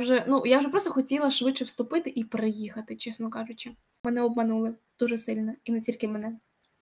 [0.00, 3.70] вже ну, я вже просто хотіла швидше вступити і переїхати, чесно кажучи.
[4.04, 6.40] Мене обманули дуже сильно, і не тільки мене.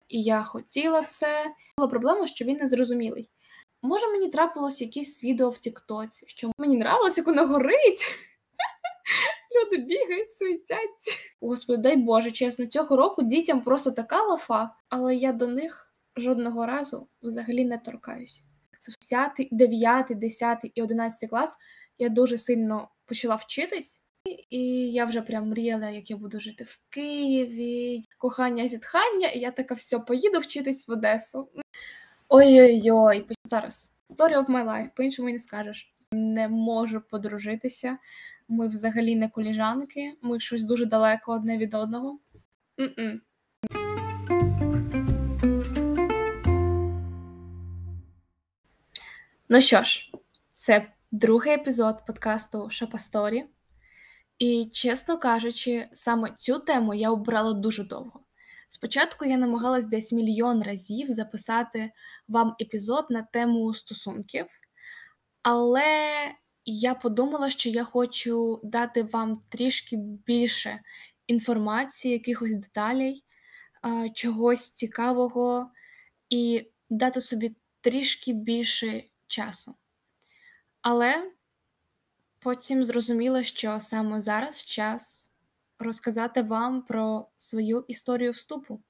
[0.09, 1.45] І я хотіла це.
[1.79, 3.31] Була проблема, що він не зрозумілий.
[3.83, 8.07] Може, мені трапилось якесь відео в Тіктоці, що мені нравилось, як воно горить.
[9.57, 11.19] Люди бігають, суетяться.
[11.41, 16.67] Господи, дай Боже, чесно, цього року дітям просто така лафа, але я до них жодного
[16.67, 18.45] разу взагалі не торкаюсь.
[18.81, 18.93] Це
[19.37, 21.57] 10, 9, 10 і 11 клас.
[21.99, 24.05] Я дуже сильно почала вчитись,
[24.51, 24.61] і
[24.91, 29.75] я вже прям мріяла, як я буду жити в Києві, кохання, зітхання, і я така
[29.75, 31.49] все, поїду вчитись в Одесу.
[32.29, 33.93] Ой-ой-ой, зараз.
[34.09, 35.95] Story of my life, по-іншому і не скажеш.
[36.13, 37.99] Не можу подружитися.
[38.49, 42.19] Ми взагалі не коліжанки, ми щось дуже далеко одне від одного.
[42.81, 43.21] М-м.
[49.49, 50.13] Ну що ж,
[50.55, 53.45] це другий епізод подкасту Шопасторі.
[54.39, 58.21] І, чесно кажучи, саме цю тему я обрала дуже довго.
[58.69, 61.91] Спочатку я намагалась десь мільйон разів записати
[62.29, 64.47] вам епізод на тему стосунків,
[65.43, 66.13] але
[66.65, 69.97] я подумала, що я хочу дати вам трішки
[70.27, 70.81] більше
[71.27, 73.25] інформації, якихось деталей,
[74.15, 75.71] чогось цікавого,
[76.31, 79.75] і дати собі трішки більше часу.
[80.89, 81.31] Але
[82.39, 85.35] потім зрозуміла, що саме зараз час
[85.79, 88.81] розказати вам про свою історію вступу,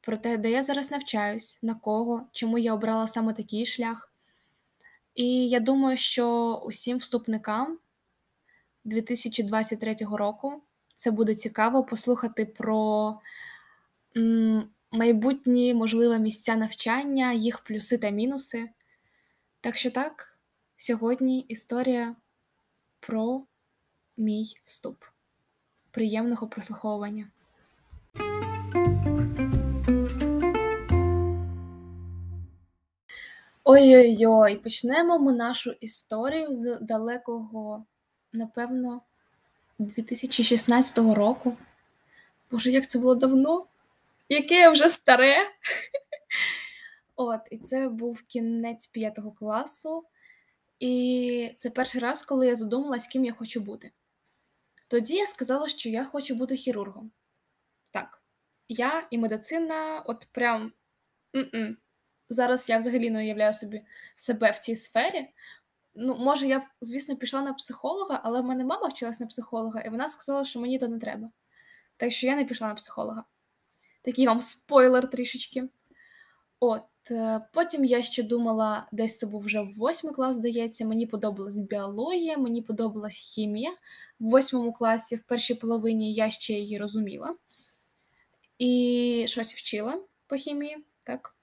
[0.00, 4.12] про те, де я зараз навчаюсь, на кого, чому я обрала саме такий шлях.
[5.14, 7.78] І я думаю, що усім вступникам
[8.84, 10.62] 2023 року
[10.94, 13.20] це буде цікаво послухати про
[14.90, 18.68] майбутні, можливе, місця навчання, їх плюси та мінуси.
[19.60, 20.35] Так що так,
[20.76, 22.16] сьогодні історія
[23.00, 23.42] про
[24.16, 25.04] мій вступ.
[25.90, 27.30] Приємного прослуховування.
[33.64, 37.84] Ой-ой-ой, почнемо ми нашу історію з далекого,
[38.32, 39.02] напевно,
[39.78, 41.56] 2016 року.
[42.50, 43.66] Боже, як це було давно?
[44.28, 45.36] Яке я вже старе.
[47.16, 50.04] От, і це був кінець п'ятого класу.
[50.80, 53.92] І це перший раз, коли я задумалась, ким я хочу бути.
[54.88, 57.10] Тоді я сказала, що я хочу бути хірургом.
[57.90, 58.22] Так,
[58.68, 60.72] я і медицина, от прям.
[61.36, 61.76] М-м.
[62.28, 63.82] Зараз я взагалі не уявляю собі
[64.14, 65.28] себе в цій сфері.
[65.94, 69.88] Ну, може, я звісно, пішла на психолога, але в мене мама вчилась на психолога, і
[69.88, 71.30] вона сказала, що мені то не треба.
[71.96, 73.24] Так що я не пішла на психолога.
[74.02, 75.68] Такий вам спойлер трішечки.
[76.60, 76.82] От,
[77.52, 82.62] потім я ще думала, десь це був вже восьмий клас, здається, мені подобалась біологія, мені
[82.62, 83.70] подобалась хімія.
[84.20, 87.34] В восьмому класі, в першій половині, я ще її розуміла
[88.58, 91.34] і щось вчила по хімії, так?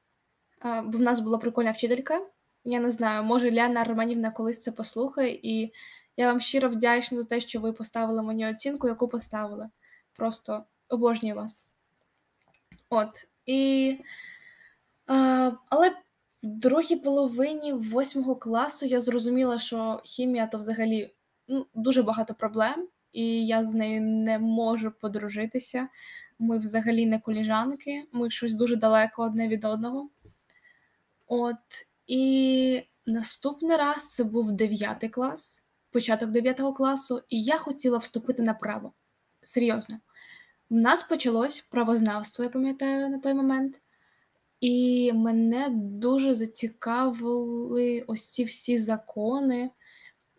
[0.63, 2.21] Бо в нас була прикольна вчителька.
[2.65, 5.73] Я не знаю, може Ляна Романівна колись це послухає, і
[6.17, 9.69] я вам щиро вдячна за те, що ви поставили мені оцінку, яку поставили.
[10.13, 11.65] Просто обожнюю вас.
[12.89, 13.27] От.
[13.45, 13.97] І
[15.05, 15.89] Але
[16.43, 21.13] в другій половині восьмого класу я зрозуміла, що хімія то взагалі
[21.47, 25.87] ну, дуже багато проблем, і я з нею не можу подружитися.
[26.39, 30.09] Ми взагалі не коліжанки, ми щось дуже далеко одне від одного.
[31.27, 31.55] От,
[32.07, 38.53] і наступний раз це був 9 клас, початок 9 класу, і я хотіла вступити на
[38.53, 38.93] право.
[39.41, 39.99] Серйозно.
[40.69, 43.82] У нас почалось правознавство, я пам'ятаю на той момент.
[44.63, 49.71] І мене дуже зацікавили ось ці всі закони,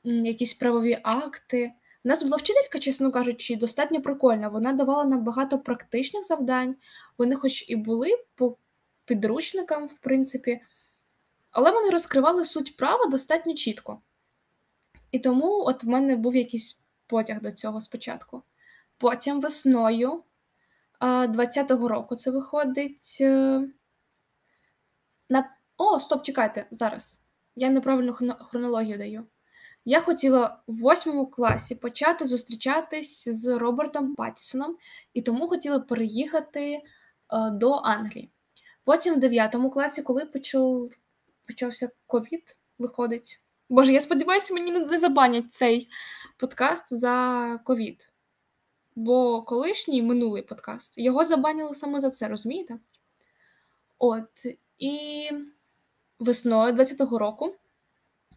[0.05, 1.73] якісь правові акти.
[2.05, 4.49] У нас була вчителька, чесно кажучи, достатньо прикольна.
[4.49, 6.77] Вона давала нам багато практичних завдань.
[7.19, 8.57] Вони, хоч і були по
[9.05, 10.61] підручникам, в принципі,
[11.51, 14.01] але вони розкривали суть права достатньо чітко.
[15.13, 18.43] І тому от в мене був якийсь потяг до цього спочатку.
[18.99, 20.23] Потім весною
[21.01, 23.23] 20-го року це виходить.
[25.29, 25.57] На...
[25.77, 27.25] О, стоп, чекайте, зараз.
[27.57, 29.27] Я неправильну хронологію даю.
[29.85, 34.77] Я хотіла в восьмому класі почати зустрічатись з Робертом Паттісоном,
[35.15, 36.83] і тому хотіла переїхати е,
[37.51, 38.31] до Англії.
[38.85, 40.91] Потім в дев'ятому класі, коли почав,
[41.47, 43.41] почався ковід, виходить.
[43.69, 45.89] Боже, я сподіваюся, мені не забанять цей
[46.37, 48.11] подкаст за ковід.
[48.97, 52.79] Бо колишній минулий подкаст його забанили саме за це, розумієте?
[53.99, 54.29] От,
[54.85, 55.31] і
[56.19, 57.55] весною 20-го року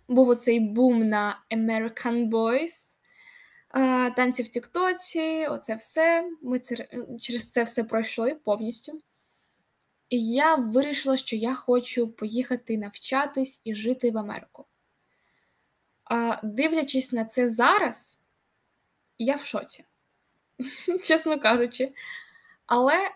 [0.08, 2.96] був оцей бум на American Boys.
[4.16, 6.32] танці в Тіктоці, оце все.
[6.42, 6.88] Ми це,
[7.22, 9.02] через це все пройшли повністю.
[10.10, 14.66] І я вирішила, що я хочу поїхати навчатись і жити в Америку.
[16.04, 18.24] А, Дивлячись на це зараз,
[19.18, 19.84] я в шоці,
[21.04, 21.92] чесно кажучи.
[22.66, 23.12] Але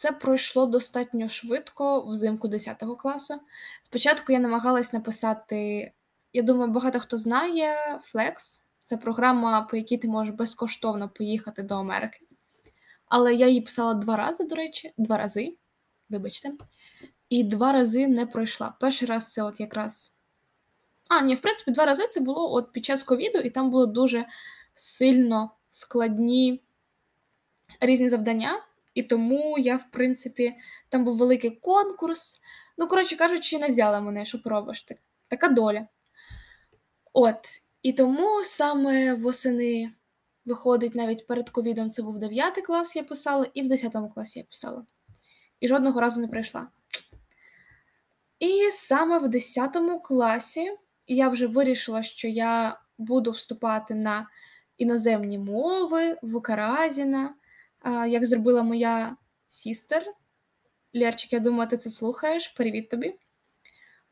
[0.00, 3.34] це пройшло достатньо швидко взимку 10 класу.
[3.82, 5.92] Спочатку я намагалась написати,
[6.32, 8.34] я думаю, багато хто знає Flex.
[8.78, 12.18] Це програма, по якій ти можеш безкоштовно поїхати до Америки.
[13.06, 15.56] Але я її писала два рази, до речі, два рази,
[16.08, 16.52] вибачте,
[17.28, 18.74] і два рази не пройшла.
[18.80, 20.20] Перший раз це от якраз.
[21.08, 23.86] А, ні, в принципі, два рази це було от під час ковіду, і там були
[23.86, 24.26] дуже
[24.74, 26.62] сильно складні
[27.80, 28.69] різні завдання.
[28.94, 30.54] І тому я, в принципі,
[30.88, 32.40] там був великий конкурс.
[32.78, 34.82] Ну, коротше кажучи, не взяла мене, що поробиш.
[34.82, 34.98] Так,
[35.28, 35.86] така доля.
[37.12, 37.46] От.
[37.82, 39.92] І тому саме восени
[40.44, 44.44] виходить навіть перед ковідом, це був 9 клас, я писала, і в 10 класі я
[44.44, 44.84] писала.
[45.60, 46.68] І жодного разу не прийшла.
[48.38, 50.76] І саме в 10 класі
[51.06, 54.28] я вже вирішила, що я буду вступати на
[54.78, 57.34] іноземні мови в Каразіна
[57.84, 59.16] як зробила моя
[59.48, 60.06] сістер.
[60.94, 62.48] Лєрчик, я думаю, ти це слухаєш.
[62.48, 63.14] Привіт тобі.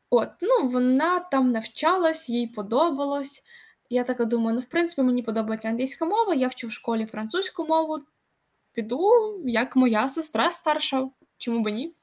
[0.09, 3.43] От, ну, вона там навчалась, їй подобалось.
[3.89, 7.65] Я така думаю, ну, в принципі, мені подобається англійська мова, я вчу в школі французьку
[7.65, 7.99] мову,
[8.73, 11.93] піду, як моя сестра старша, чому би ні.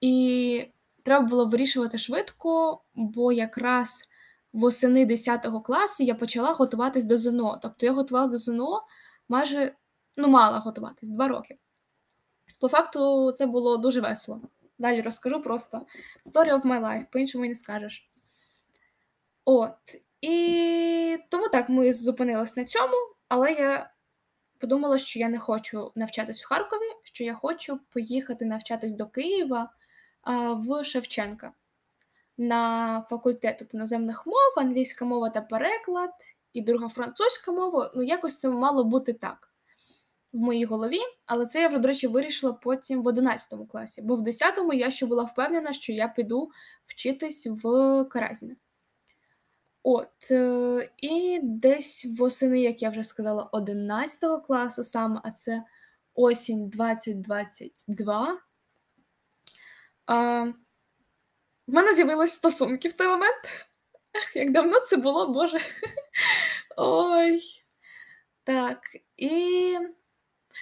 [0.00, 0.66] І
[1.02, 4.10] треба було вирішувати швидко, бо якраз
[4.52, 7.58] восени 10 класу я почала готуватись до ЗНО.
[7.62, 8.82] Тобто я готувалася до ЗНО
[9.28, 9.74] майже
[10.16, 11.58] ну, мала готуватись два роки.
[12.60, 14.40] По факту, це було дуже весело.
[14.78, 15.86] Далі розкажу просто
[16.24, 18.10] story of my life, по-іншому і не скажеш.
[19.44, 19.76] От.
[20.20, 22.94] І тому так, ми зупинились на цьому,
[23.28, 23.90] але я
[24.58, 29.70] подумала, що я не хочу навчатись в Харкові, що я хочу поїхати навчатись до Києва
[30.22, 31.52] а, в Шевченка
[32.38, 36.12] на факультет іноземних мов, англійська мова та переклад,
[36.52, 37.92] і друга французька мова.
[37.94, 39.45] Ну, якось це мало бути так
[40.36, 44.16] в моїй голові, але це я вже, до речі, вирішила потім в 11 класі, бо
[44.16, 46.50] в 10-му я ще була впевнена, що я піду
[46.86, 47.62] вчитись в
[48.04, 48.56] Каразіне.
[49.82, 55.62] От, е, і десь восени, як я вже сказала, 11 класу саме, а це
[56.14, 58.38] осінь 2022.
[60.06, 60.42] А,
[61.66, 63.66] В мене з'явились стосунки в той момент.
[64.12, 65.60] Ах, Як давно це було, Боже.
[66.76, 67.40] Ой.
[68.44, 68.80] Так,
[69.16, 69.78] і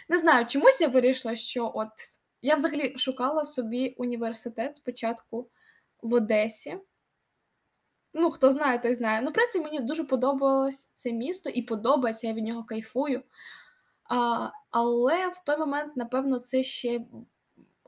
[0.09, 1.89] не знаю, чомусь я вирішила, що от
[2.43, 5.51] я взагалі шукала собі університет спочатку
[6.03, 6.77] в Одесі.
[8.15, 9.23] Ну, хто знає, той знає.
[9.23, 13.23] Ну, в принципі, мені дуже подобалось це місто і подобається, я від нього кайфую.
[14.11, 17.01] А, Але в той момент, напевно, це ще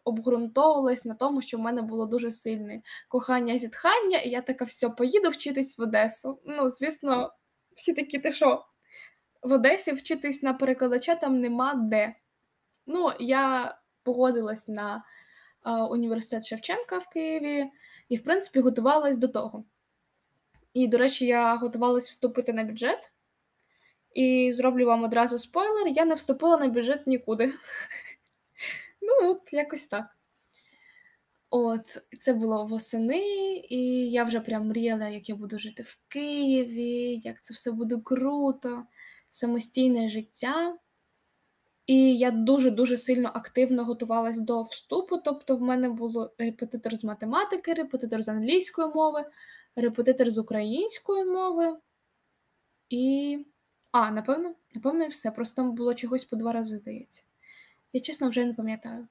[0.04, 4.88] обґрунтовувалось на тому, що в мене було дуже сильне кохання зітхання, і я така все,
[4.88, 6.40] поїду вчитись в Одесу.
[6.44, 7.32] Ну, звісно,
[7.76, 8.64] всі такі, ти що?
[9.42, 12.14] В Одесі вчитись на перекладача там нема де.
[12.86, 15.04] Ну, я погодилась на
[15.90, 17.70] університет Шевченка в Києві
[18.08, 19.64] і, в принципі, готувалась до того.
[20.74, 23.12] І, до речі, я готувалась вступити на бюджет.
[24.14, 27.52] І зроблю вам одразу спойлер: я не вступила на бюджет нікуди.
[29.00, 30.16] Ну, от якось так.
[31.50, 37.20] От, це було восени, і я вже прям мріяла, як я буду жити в Києві,
[37.24, 38.86] як це все буде круто
[39.36, 40.78] самостійне життя.
[41.86, 45.18] І я дуже-дуже сильно активно готувалась до вступу.
[45.18, 49.24] Тобто, в мене було репетитор з математики, репетитор з англійської мови,
[49.76, 51.76] репетитор з української мови.
[52.88, 53.46] І.
[53.92, 55.30] А, напевно, напевно, і все.
[55.30, 57.22] Просто там було чогось по два рази, здається.
[57.92, 59.08] Я чесно вже не пам'ятаю.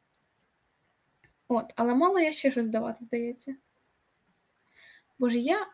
[1.48, 3.56] От, але мала я ще щось давати, здається.
[5.20, 5.68] Боже, я.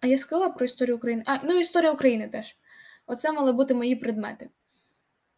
[0.00, 1.22] А я сказала про історію України.
[1.26, 2.56] А, ну, історія України теж.
[3.10, 4.50] Оце мали бути мої предмети.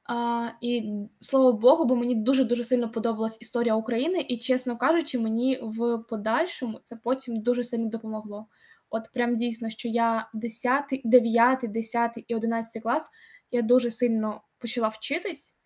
[0.05, 5.59] А, І слава Богу, бо мені дуже-дуже сильно подобалась історія України, і, чесно кажучи, мені
[5.62, 8.47] в подальшому це потім дуже сильно допомогло.
[8.91, 13.11] От прям дійсно, що я 10, 9, 10 і 11 клас
[13.50, 15.59] я дуже сильно почала вчитись.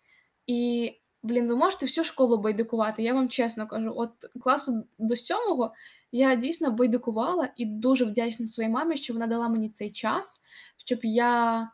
[0.45, 0.91] І,
[1.23, 4.11] блін, ви можете всю школу байдикувати, я вам чесно кажу, от
[4.41, 5.73] класу до сьомого
[6.11, 10.41] я дійсно байдикувала і дуже вдячна своїй мамі, що вона дала мені цей час,
[10.77, 11.69] щоб я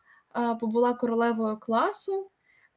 [0.59, 2.31] побула королевою класу,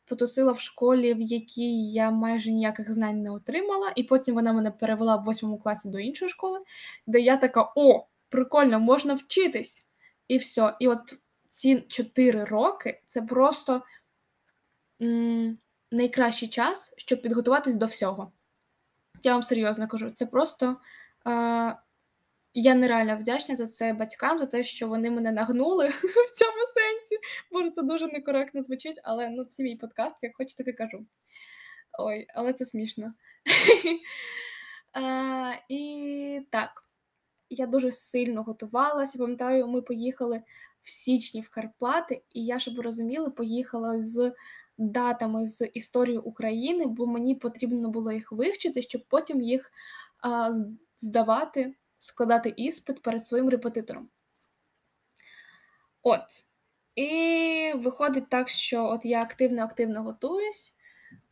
[0.06, 4.70] потусила в школі, в якій я майже ніяких знань не отримала, і потім вона мене
[4.70, 6.60] перевела в восьмому класі до іншої школи,
[7.06, 9.90] де я така: о, прикольно, можна вчитись!
[10.28, 10.74] І все.
[10.80, 13.82] І от ці 4 роки це просто
[15.02, 15.58] м,
[15.92, 18.32] найкращий час, щоб підготуватись до всього.
[19.22, 20.76] Я вам серйозно кажу, це просто.
[22.58, 25.88] Я нереально вдячна за це батькам, за те, що вони мене нагнули
[26.26, 27.18] в цьому сенсі.
[27.52, 31.06] Боже, це дуже некоректно звучить, але ну, це мій подкаст, як хочу, так і кажу.
[31.98, 33.14] Ой, але це смішно.
[34.92, 36.84] а, І так,
[37.50, 39.18] я дуже сильно готувалася.
[39.18, 40.42] Пам'ятаю, ми поїхали
[40.82, 44.32] в січні в Карпати, і я, щоб ви розуміли, поїхала з
[44.78, 49.72] датами з історії України, бо мені потрібно було їх вивчити, щоб потім їх
[50.20, 50.52] а,
[50.98, 51.74] здавати
[52.06, 54.08] складати іспит перед своїм репетитором.
[56.02, 56.22] От.
[56.94, 60.76] І виходить так, що от я активно-активно готуюсь.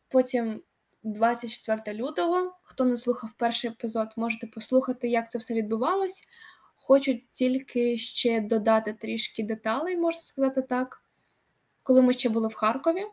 [0.09, 0.61] Потім
[1.03, 6.27] 24 лютого, хто не слухав перший епізод, можете послухати, як це все відбувалось.
[6.75, 11.03] Хочу тільки ще додати трішки деталей, можна сказати так,
[11.83, 13.05] коли ми ще були в Харкові.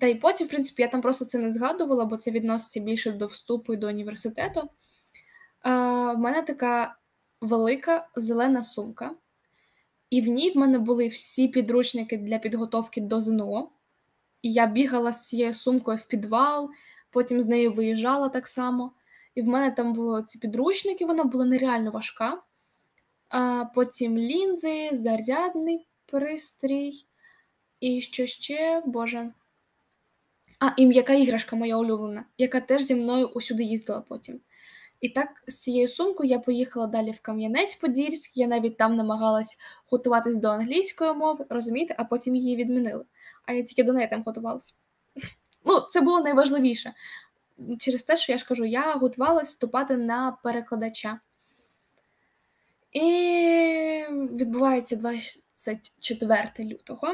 [0.00, 3.12] Та й потім, в принципі, я там просто це не згадувала, бо це відноситься більше
[3.12, 4.68] до вступу і до університету.
[5.64, 6.96] В мене така
[7.40, 9.14] велика зелена сумка,
[10.10, 13.70] і в ній в мене були всі підручники для підготовки до ЗНО.
[14.42, 16.70] Я бігала з цією сумкою в підвал,
[17.10, 18.92] потім з нею виїжджала так само.
[19.34, 22.42] І в мене там були ці підручники, вона була нереально важка.
[23.28, 26.92] А Потім лінзи, зарядний пристрій.
[27.80, 29.32] І що ще, Боже.
[30.58, 34.40] А, і м'яка іграшка моя улюблена, яка теж зі мною усюди їздила потім.
[35.00, 39.58] І так з цією сумкою я поїхала далі в Кам'янець-Подільськ, я навіть там намагалась
[39.90, 43.04] готуватись до англійської мови, розумієте, а потім її відмінили.
[43.46, 44.74] А я тільки до неї там готувалася.
[45.64, 46.94] Ну, це було найважливіше.
[47.78, 51.20] Через те, що я ж кажу, я готувалась вступати на перекладача.
[52.92, 53.02] І
[54.10, 57.08] відбувається 24 лютого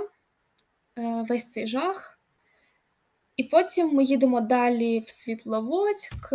[0.98, 2.15] е, весь цей жах.
[3.36, 6.28] І потім ми їдемо далі в Світловодськ,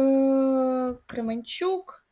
[1.06, 2.06] Кременчук.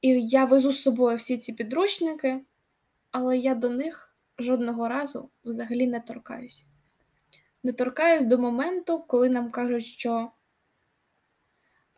[0.00, 2.40] І я везу з собою всі ці підручники,
[3.10, 6.66] але я до них жодного разу взагалі не торкаюсь.
[7.62, 10.30] Не торкаюсь до моменту, коли нам кажуть, що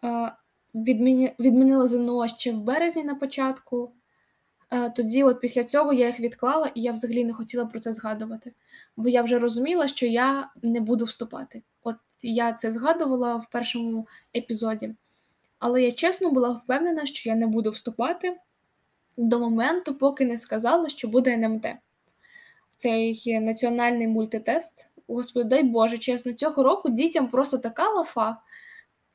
[0.04, 0.32] е,
[0.75, 3.92] відміні, відмінили ЗНО ще в березні на початку.
[4.70, 7.92] Е, тоді, от після цього, я їх відклала, і я взагалі не хотіла про це
[7.92, 8.52] згадувати
[8.98, 11.62] бо я вже розуміла, що я не буду вступати.
[11.82, 14.06] От я це згадувала в першому
[14.37, 14.94] епізоді.
[15.58, 18.37] Але я чесно була впевнена, що я не буду вступати
[19.16, 21.66] до моменту, поки не сказала, що буде НМТ.
[22.76, 24.88] Цей національний мультитест.
[25.08, 28.37] Господи, дай Боже, чесно, цього року дітям просто така лафа.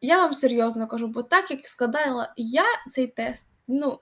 [0.01, 3.99] Я вам серйозно кажу, бо так як складала я цей тест, ну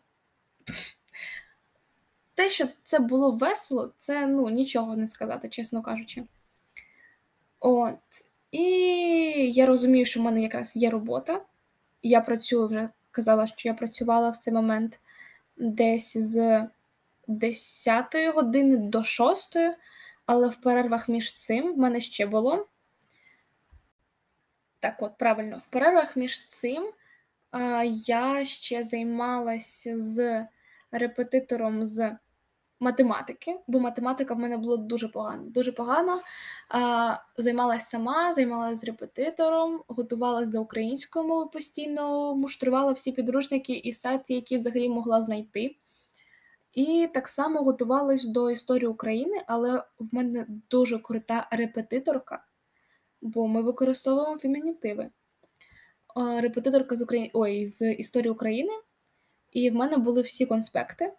[2.41, 6.24] те, що це було весело, це ну, нічого не сказати, чесно кажучи.
[7.60, 8.00] От.
[8.51, 8.63] І
[9.53, 11.41] я розумію, що в мене якраз є робота.
[12.03, 15.00] Я працюю вже казала, що я працювала в цей момент
[15.57, 16.67] десь з
[17.27, 19.57] 10 години до 6,
[20.25, 22.67] але в перервах між цим в мене ще було.
[24.79, 26.91] Так, от, правильно, в перервах між цим
[28.05, 30.45] я ще займалася з
[30.91, 32.17] репетитором з
[32.81, 35.43] математики, бо математика в мене була дуже погана.
[35.45, 36.21] Дуже погано.
[36.69, 43.93] А, Займалась сама, займалася з репетитором, готувалась до української мови постійно, муштрувала всі підручники і
[43.93, 45.75] сайти, які взагалі могла знайти.
[46.73, 52.43] І так само готувалась до історії України, але в мене дуже крута репетиторка,
[53.21, 55.09] бо ми використовуємо фемінітиви.
[56.15, 57.31] Репетиторка з Украї...
[57.33, 58.73] Ой, з історії України,
[59.51, 61.13] і в мене були всі конспекти.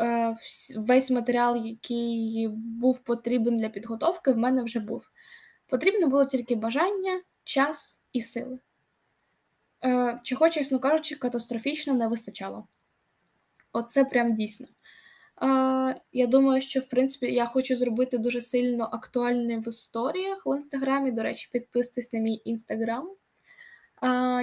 [0.00, 0.36] Е,
[0.76, 5.10] весь матеріал, який був потрібен для підготовки, в мене вже був.
[5.66, 8.58] Потрібно було тільки бажання, час і сили.
[9.84, 12.66] Е, чого, чесно кажучи, катастрофічно не вистачало.
[13.72, 14.66] Оце прям дійсно.
[15.42, 20.56] Е, я думаю, що, в принципі, я хочу зробити дуже сильно актуальне в історіях в
[20.56, 21.12] інстаграмі.
[21.12, 23.10] До речі, підписуйтесь на мій інстаграм,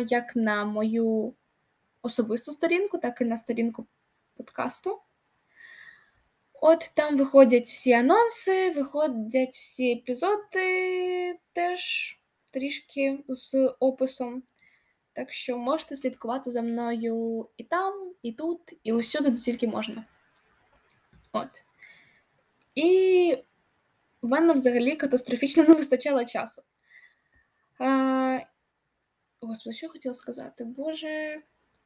[0.07, 1.33] як на мою
[2.01, 3.87] особисту сторінку, так і на сторінку
[4.37, 4.99] подкасту.
[6.65, 12.15] От там виходять всі анонси, виходять всі епізоди теж
[12.51, 14.43] трішки з описом.
[15.13, 20.05] Так що можете слідкувати за мною і там, і тут, і усюди, де тільки можна.
[21.31, 21.63] От.
[22.75, 23.37] І
[24.21, 26.61] в мене взагалі катастрофічно не вистачало часу.
[27.79, 28.39] А,
[29.41, 30.63] Господи, що я хотіла сказати?
[30.63, 31.41] Боже.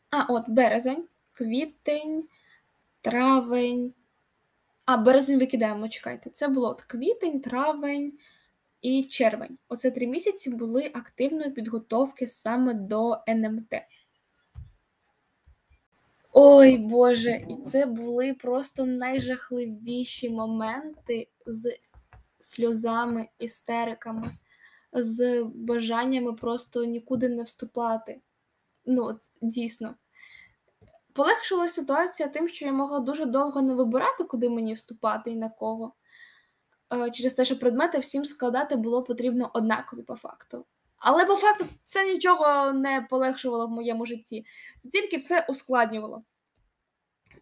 [0.10, 2.27] А, от березень, квітень,
[3.01, 3.93] травень
[4.88, 6.29] А, березень викидаємо, чекайте.
[6.29, 8.13] Це було от квітень, травень
[8.82, 9.58] і червень.
[9.70, 13.74] Оце три місяці були активної підготовки саме до НМТ.
[16.32, 21.77] Ой Боже, і це були просто найжахливіші моменти з
[22.39, 24.32] сльозами, істериками,
[24.94, 28.22] з бажаннями просто нікуди не вступати.
[28.86, 29.96] Ну, от, дійсно.
[31.18, 35.50] Полегшила ситуація тим, що я могла дуже довго не вибирати, куди мені вступати і на
[35.50, 35.94] кого.
[36.94, 40.66] Е, через те, що предмети всім складати було потрібно однакові по факту.
[40.98, 44.46] Але по факту це нічого не полегшувало в моєму житті.
[44.80, 46.24] Це тільки все ускладнювало.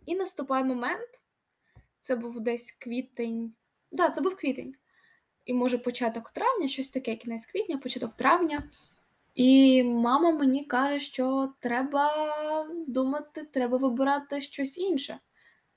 [0.06, 1.24] І наступає момент.
[2.00, 3.54] Це був десь квітень.
[3.92, 4.76] Так, да, це був квітень.
[5.46, 8.70] І, може, початок травня, щось таке, кінець квітня, початок травня.
[9.36, 12.12] І мама мені каже, що треба
[12.88, 15.20] думати, треба вибирати щось інше.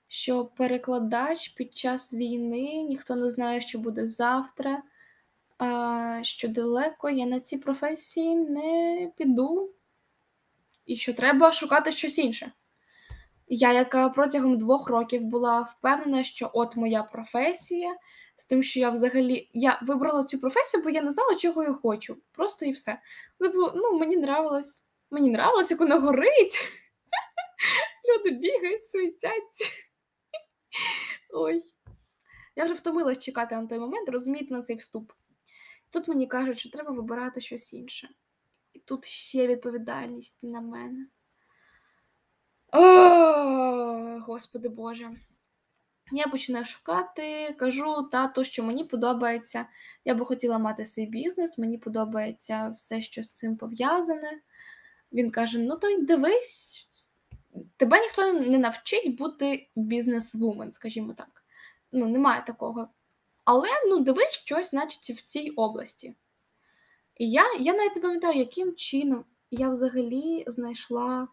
[0.09, 4.83] Що перекладач під час війни ніхто не знає, що буде завтра,
[6.23, 9.71] що далеко я на ці професії не піду,
[10.87, 12.53] і що треба шукати щось інше.
[13.51, 17.97] Я, яка протягом двох років була впевнена, що от моя професія,
[18.37, 21.73] з тим, що я взагалі я вибрала цю професію, бо я не знала, чого я
[21.73, 22.17] хочу.
[22.33, 23.01] Просто і все.
[23.41, 26.59] Типу, ну, мені нравилось, мені нравилось, як вона горить.
[28.09, 29.65] Люди бігають, суетяться.
[31.35, 31.63] Ой.
[32.57, 35.13] Я вже втомилась чекати на той момент, розумієте, на цей вступ.
[35.91, 38.09] Тут мені кажуть, що треба вибирати щось інше.
[38.73, 41.07] І тут ще відповідальність на мене.
[42.73, 45.11] О, Господи Боже.
[46.13, 49.67] Я починаю шукати, кажу тату, що мені подобається.
[50.05, 54.41] Я би хотіла мати свій бізнес, мені подобається все, що з цим пов'язане.
[55.13, 56.87] Він каже: Ну, то й дивись,
[57.77, 61.45] тебе ніхто не навчить бути бізнес-вумен, скажімо так.
[61.93, 62.89] Ну, немає такого.
[63.45, 66.15] Але ну, дивись щось, значить, в цій області.
[67.17, 71.29] І я я навіть не пам'ятаю, яким чином я взагалі знайшла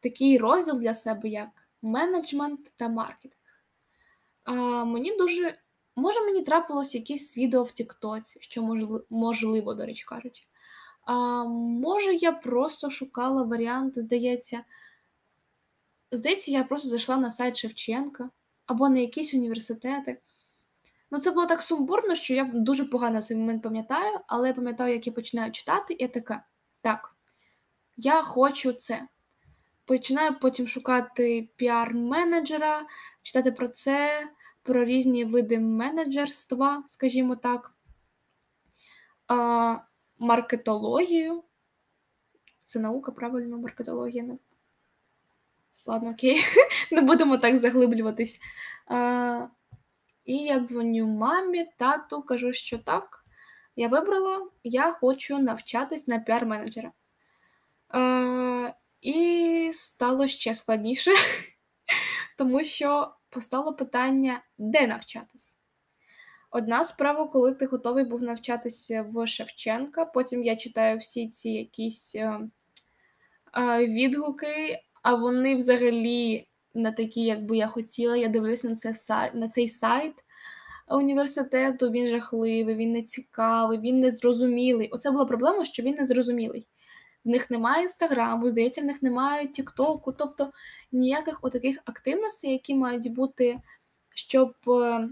[0.00, 1.48] такий розділ для себе, як
[1.82, 3.64] менеджмент та маркетинг.
[4.44, 5.58] А, Мені дуже.
[5.96, 8.76] Може, мені трапилось якесь відео в Тіктоці, що
[9.10, 10.44] можливо, до речі кажучи.
[11.02, 14.64] А, Може, я просто шукала варіанти, здається.
[16.12, 18.30] Здається, я просто зайшла на сайт Шевченка
[18.66, 20.18] або на якісь університети.
[21.10, 24.94] Ну, це було так сумбурно, що я дуже погано цей момент пам'ятаю, але я пам'ятаю,
[24.94, 26.44] як я починаю читати, і я така:
[26.82, 27.14] так,
[27.96, 29.08] я хочу це.
[29.90, 32.80] Починаю потім шукати піар-менеджера,
[33.22, 34.28] читати про це,
[34.62, 37.74] про різні види менеджерства, скажімо так,
[40.18, 41.44] маркетологію.
[42.64, 44.38] Це наука, правильно, маркетологія.
[45.86, 46.40] Ладно, окей,
[46.90, 48.40] не будемо так заглиблюватись.
[48.86, 49.46] А,
[50.24, 53.24] І я дзвоню мамі, тату, кажу, що так,
[53.76, 56.90] я вибрала, я хочу навчатись на піар-менеджера.
[59.00, 61.10] І стало ще складніше,
[62.38, 65.56] тому що постало питання, де навчатись.
[66.50, 72.14] Одна справа, коли ти готовий був навчатися в Шевченка, потім я читаю всі ці якісь
[72.14, 72.40] е,
[73.58, 78.16] е, відгуки, а вони взагалі не такі, як би я хотіла.
[78.16, 80.14] Я дивлюся на, це, на цей сайт
[80.88, 84.88] університету, він жахливий, він не цікавий, він не зрозумілий.
[84.88, 86.68] Оце була проблема, що він не зрозумілий
[87.24, 90.52] в них немає інстаграму, здається, в них немає Тіктоку, тобто
[90.92, 93.60] ніяких отаких активностей, які мають бути,
[94.14, 95.08] щоб е,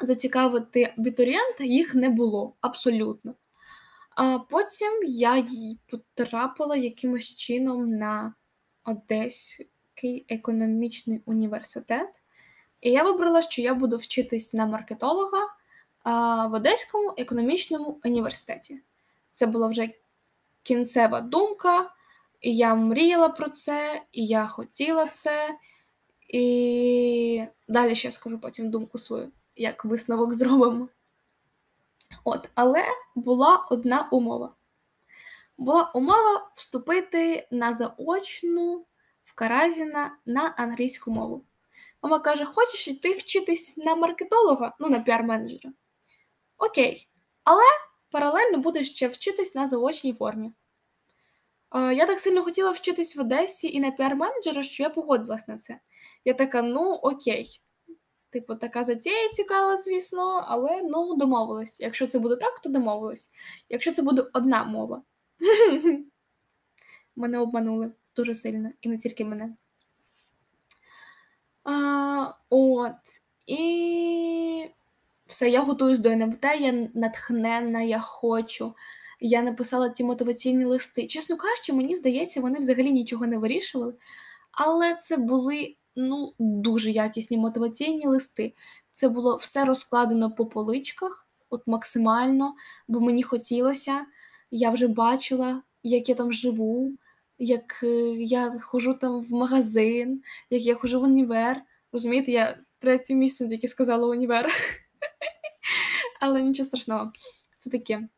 [0.00, 3.34] зацікавити абітурієнта, їх не було абсолютно.
[4.10, 5.46] А потім я
[5.86, 8.34] потрапила якимось чином на
[8.84, 12.22] Одеський економічний університет,
[12.80, 15.38] і я вибрала, що я буду вчитись на маркетолога
[16.48, 18.80] в Одеському економічному університеті.
[19.30, 19.88] Це було вже
[20.66, 21.90] кінцева думка,
[22.40, 25.56] і я мріяла про це, і я хотіла це.
[26.28, 30.88] І далі ще скажу потім думку свою, як висновок зробимо.
[32.24, 34.54] От, Але була одна умова.
[35.58, 38.86] Була умова вступити на заочну
[39.22, 41.44] в Каразіна на англійську мову.
[42.02, 45.72] Мама каже: Хочеш йти вчитись на маркетолога, ну, на піар-менеджера?
[46.58, 47.08] Окей.
[47.44, 47.64] Але
[48.10, 50.52] паралельно будеш ще вчитись на заочній формі.
[51.74, 55.80] Я так сильно хотіла вчитись в Одесі і на піар-менеджера, що я погодилась на це.
[56.24, 57.60] Я така, ну окей.
[58.30, 61.80] Типу, така затія цікава, звісно, але ну домовилась.
[61.80, 63.30] Якщо це буде так, то домовилась.
[63.68, 65.02] Якщо це буде одна мова.
[67.16, 69.56] Мене обманули дуже сильно, і не тільки мене.
[72.50, 72.92] От.
[73.46, 74.25] І
[75.26, 78.74] все, я готуюсь до НМТ, я натхненна, я хочу.
[79.20, 81.06] Я написала ті мотиваційні листи.
[81.06, 83.94] Чесно кажучи, мені здається, вони взагалі нічого не вирішували.
[84.52, 88.54] Але це були ну, дуже якісні мотиваційні листи.
[88.92, 92.54] Це було все розкладено по поличках, от максимально,
[92.88, 94.06] бо мені хотілося,
[94.50, 96.92] я вже бачила, як я там живу,
[97.38, 101.62] як е, я ходжу там в магазин, як я ходжу в універ.
[101.92, 104.50] Розумієте, я третє місце тільки сказала універ.
[106.20, 107.12] Але нічого страшного.
[107.58, 108.08] Це таке.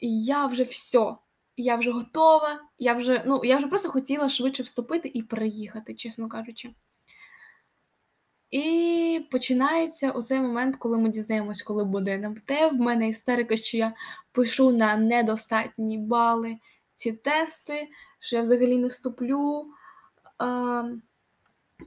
[0.00, 1.14] Я вже все.
[1.56, 2.60] Я вже готова.
[2.78, 6.70] Я вже ну, я вже просто хотіла швидше вступити і переїхати, чесно кажучи.
[8.50, 12.50] І починається оцей момент, коли ми дізнаємось, коли буде НМТ.
[12.72, 13.94] В мене істерика, що я
[14.32, 16.58] пишу на недостатні бали
[16.94, 19.66] ці тести, що я взагалі не вступлю.
[20.38, 20.82] А,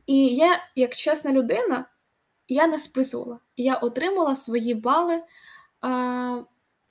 [0.06, 1.86] І я, як чесна людина,
[2.48, 3.40] я не списувала.
[3.58, 5.24] Я отримала свої бали.
[5.82, 6.44] А,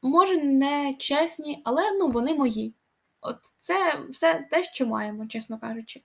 [0.03, 2.75] Може, не чесні, але ну, вони мої.
[3.21, 6.03] От Це все те, що маємо, чесно кажучи.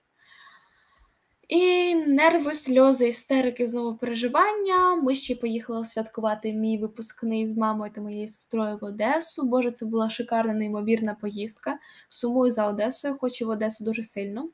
[1.48, 4.94] І нерви, сльози, істерики, знову переживання.
[4.94, 9.42] Ми ще поїхали святкувати мій випускний з мамою та моєю сестрою в Одесу.
[9.42, 11.78] Боже, це була шикарна, неймовірна поїздка.
[12.08, 14.48] Сумую за Одесою, хочу в Одесу дуже сильно.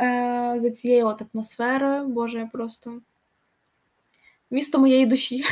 [0.00, 3.00] Е, За цією от атмосферою, Боже, просто
[4.52, 5.44] місто моєї душі.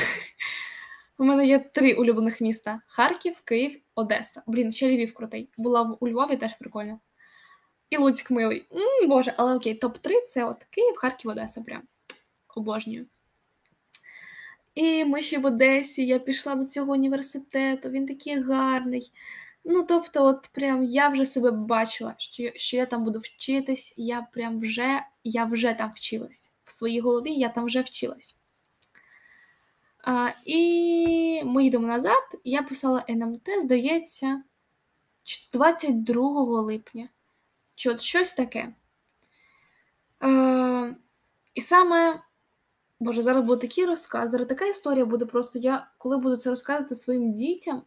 [1.19, 4.43] У мене є три улюблених міста: Харків, Київ, Одеса.
[4.47, 5.49] Блін, ще Львів крутий.
[5.57, 7.01] Була у Львові теж прикольно.
[7.91, 8.67] І Луцьк милий.
[8.73, 11.61] М, Боже, але окей, топ-3 це от Київ, Харків, Одеса.
[11.61, 11.83] Прям
[12.57, 13.07] обожнюю.
[14.75, 19.13] І ми ще в Одесі, я пішла до цього університету, він такий гарний.
[19.65, 24.27] Ну, тобто, от прям я вже себе бачила, що що я там буду вчитись, я
[24.33, 26.57] прям вже я вже там вчилась.
[26.65, 28.40] В своїй голові я там вже вчилась.
[30.03, 32.23] А, І ми йдемо назад.
[32.45, 34.43] Я писала НМТ, здається,
[35.53, 37.09] 22 липня.
[37.75, 38.75] Чи от щось таке.
[40.23, 40.97] Е,
[41.55, 42.23] І саме,
[43.01, 45.59] Боже, зараз буде такий розказ, зараз така історія буде просто.
[45.59, 47.83] Я, коли буду це розказувати своїм дітям,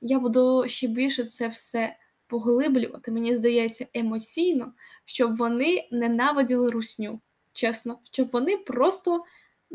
[0.00, 4.72] я буду ще більше це все поглиблювати, мені здається, емоційно,
[5.04, 7.20] щоб вони ненавиділи русню.
[7.52, 9.24] Чесно, щоб вони просто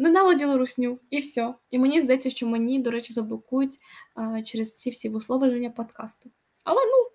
[0.02, 1.54] ненавиділи русню і все.
[1.72, 3.78] І мені здається, що мені, до речі, заблокують
[4.16, 6.32] а, через ці всі висловлювання подкасту.
[6.64, 7.12] Але ну,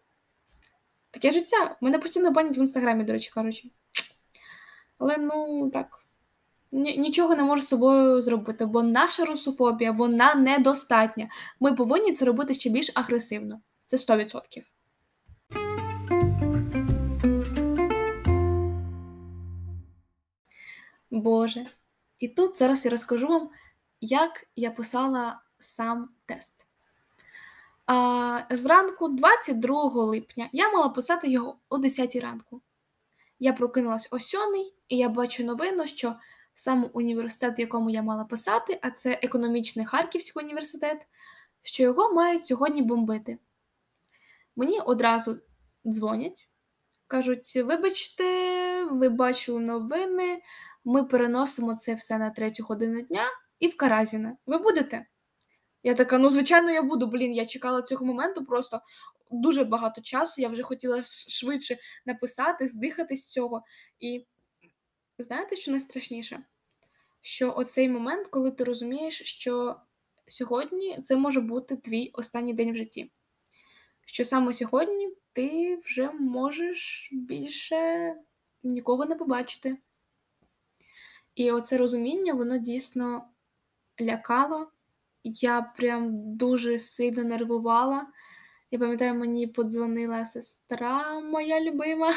[1.11, 1.77] таке життя.
[1.81, 3.70] Мене постійно банять в інстаграмі, до речі, кажучи.
[4.99, 5.99] Але ну так.
[6.72, 11.29] Нічого не можу з собою зробити, бо наша русофобія, вона недостатня.
[11.61, 13.61] Ми повинні це робити ще більш агресивно.
[13.87, 14.62] Це 100%.
[21.11, 21.66] Боже.
[22.18, 23.50] І тут зараз я розкажу вам,
[24.00, 26.66] як я писала сам тест.
[28.50, 32.62] Зранку, 22 липня, я мала писати його о 10 ранку.
[33.38, 34.40] Я прокинулась о 7
[34.88, 36.16] і я бачу новину, що
[36.55, 41.07] сам університет, в якому я мала писати, а це економічний Харківський університет,
[41.62, 43.38] що його мають сьогодні бомбити.
[44.57, 45.37] Мені одразу
[45.87, 46.48] дзвонять,
[47.07, 50.42] кажуть: вибачте, ви бачили новини,
[50.87, 53.27] ми переносимо це все на третю годину дня
[53.59, 54.37] і в Каразіне.
[54.46, 55.07] Ви будете?
[55.83, 57.07] Я така, ну, звичайно, я буду.
[57.07, 58.81] Блін, я чекала цього моменту просто
[59.31, 60.42] дуже багато часу.
[60.42, 63.62] Я вже хотіла швидше написати, здихати з цього.
[64.01, 64.27] І
[65.18, 66.44] знаєте, що найстрашніше?
[67.20, 69.77] Що оцей момент, коли ти розумієш, що
[70.27, 73.11] сьогодні це може бути твій останній день в житті.
[74.07, 78.14] Що саме сьогодні ти вже можеш більше
[78.62, 79.77] нікого не побачити.
[81.37, 83.29] І оце розуміння, воно дійсно
[84.01, 84.70] лякало.
[85.25, 88.07] Я прям дуже сильно нервувала.
[88.70, 92.12] Я пам'ятаю, мені подзвонила сестра моя любима,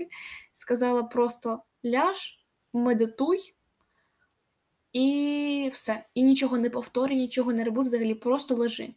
[0.54, 2.38] сказала просто ляж,
[2.72, 3.54] медитуй
[4.92, 6.04] і все.
[6.14, 8.94] І нічого не повторюй, нічого не роби, взагалі просто лежи.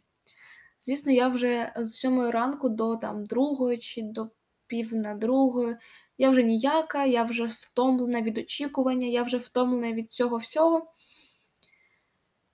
[0.80, 4.30] Звісно, я вже з сьомої ранку до там другої чи до
[4.66, 5.76] пів на другої
[6.20, 10.92] я вже ніяка, я вже втомлена від очікування, я вже втомлена від цього всього.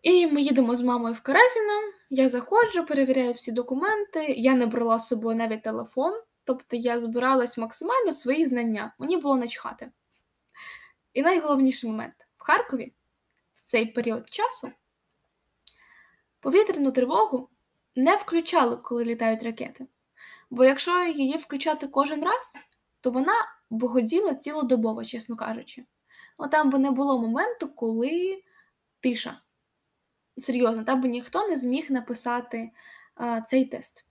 [0.02, 4.98] І ми їдемо з мамою в Каразіна, я заходжу, перевіряю всі документи, я не брала
[4.98, 9.90] з собою навіть телефон, тобто я збиралась максимально свої знання, мені було начхати.
[11.12, 12.92] І найголовніший момент в Харкові
[13.54, 14.70] в цей період часу
[16.40, 17.48] повітряну тривогу
[17.96, 19.86] не включали, коли літають ракети.
[20.50, 22.58] Бо якщо її включати кожен раз,
[23.00, 25.84] то вона богоділа цілодобово, чесно кажучи.
[26.38, 28.42] Ну, там би не було моменту, коли
[29.00, 29.40] тиша.
[30.36, 32.70] Серйозно, там би ніхто не зміг написати
[33.14, 34.06] а, цей тест.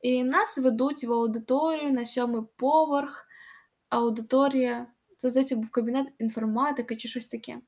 [0.00, 3.26] І нас ведуть в аудиторію на сьомий поверх.
[3.88, 7.58] Аудиторія, це здається, був кабінет інформатики чи щось таке.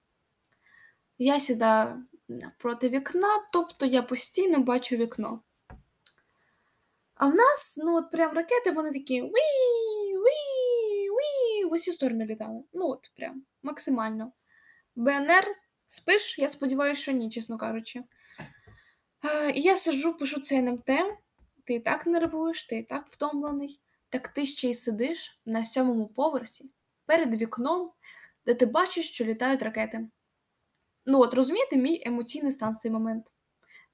[1.19, 2.05] Я сідаю
[2.59, 5.41] проти вікна, тобто я постійно бачу вікно.
[7.15, 10.17] А в нас, ну, от прям ракети, вони такі віі,
[11.65, 12.63] віі, в усі сторони літали.
[12.73, 14.33] Ну, от прям максимально.
[14.97, 15.45] БНР,
[15.89, 16.39] спиш?
[16.39, 18.05] Я сподіваюся, що ні, чесно кажучи.
[19.55, 20.91] І я сиджу, пишу це НМТ,
[21.65, 23.81] ти і так нервуєш, ти і так втомлений.
[24.09, 26.71] Так ти ще й сидиш на сьомому поверсі
[27.07, 27.91] перед вікном,
[28.47, 30.09] де ти бачиш, що літають ракети.
[31.07, 33.33] Ну, от розумієте, мій емоційний стан в цей момент.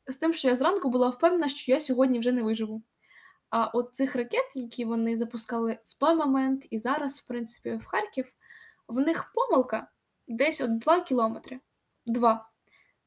[0.06, 2.82] З тим, що я зранку була впевнена, що я сьогодні вже не виживу.
[3.50, 7.86] А от цих ракет, які вони запускали в той момент і зараз, в принципі, в
[7.86, 8.32] Харків,
[8.88, 9.88] в них помилка
[10.28, 11.60] десь от 2 кілометри.
[12.06, 12.50] 2.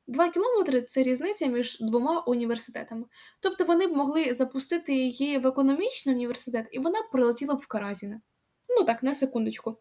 [0.08, 3.06] 2 кілометри це різниця між двома університетами.
[3.40, 7.68] Тобто вони б могли запустити її в економічний університет, і вона б прилетіла б в
[7.68, 8.22] Каразіне.
[8.70, 9.78] Ну так, на секундочку.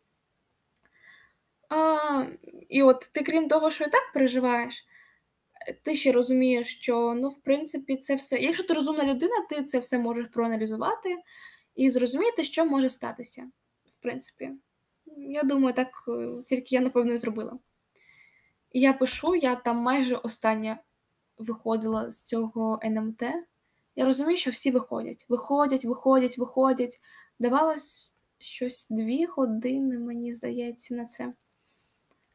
[1.68, 2.24] А,
[2.68, 4.86] І от ти, крім того, що і так переживаєш,
[5.82, 8.38] ти ще розумієш, що ну, в принципі, це все.
[8.38, 11.16] Якщо ти розумна людина, ти це все можеш проаналізувати
[11.74, 13.50] і зрозуміти, що може статися.
[13.86, 14.50] В принципі,
[15.16, 17.58] я думаю, так е, тільки я, напевно, і зробила.
[18.72, 20.78] я пишу, я там майже остання
[21.38, 23.22] виходила з цього НМТ.
[23.96, 25.26] Я розумію, що всі виходять.
[25.28, 27.00] Виходять, виходять, виходять.
[27.38, 31.32] Давалось щось дві години, мені здається, на це.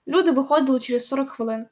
[0.07, 1.65] Люди виходили через 40 хвилин.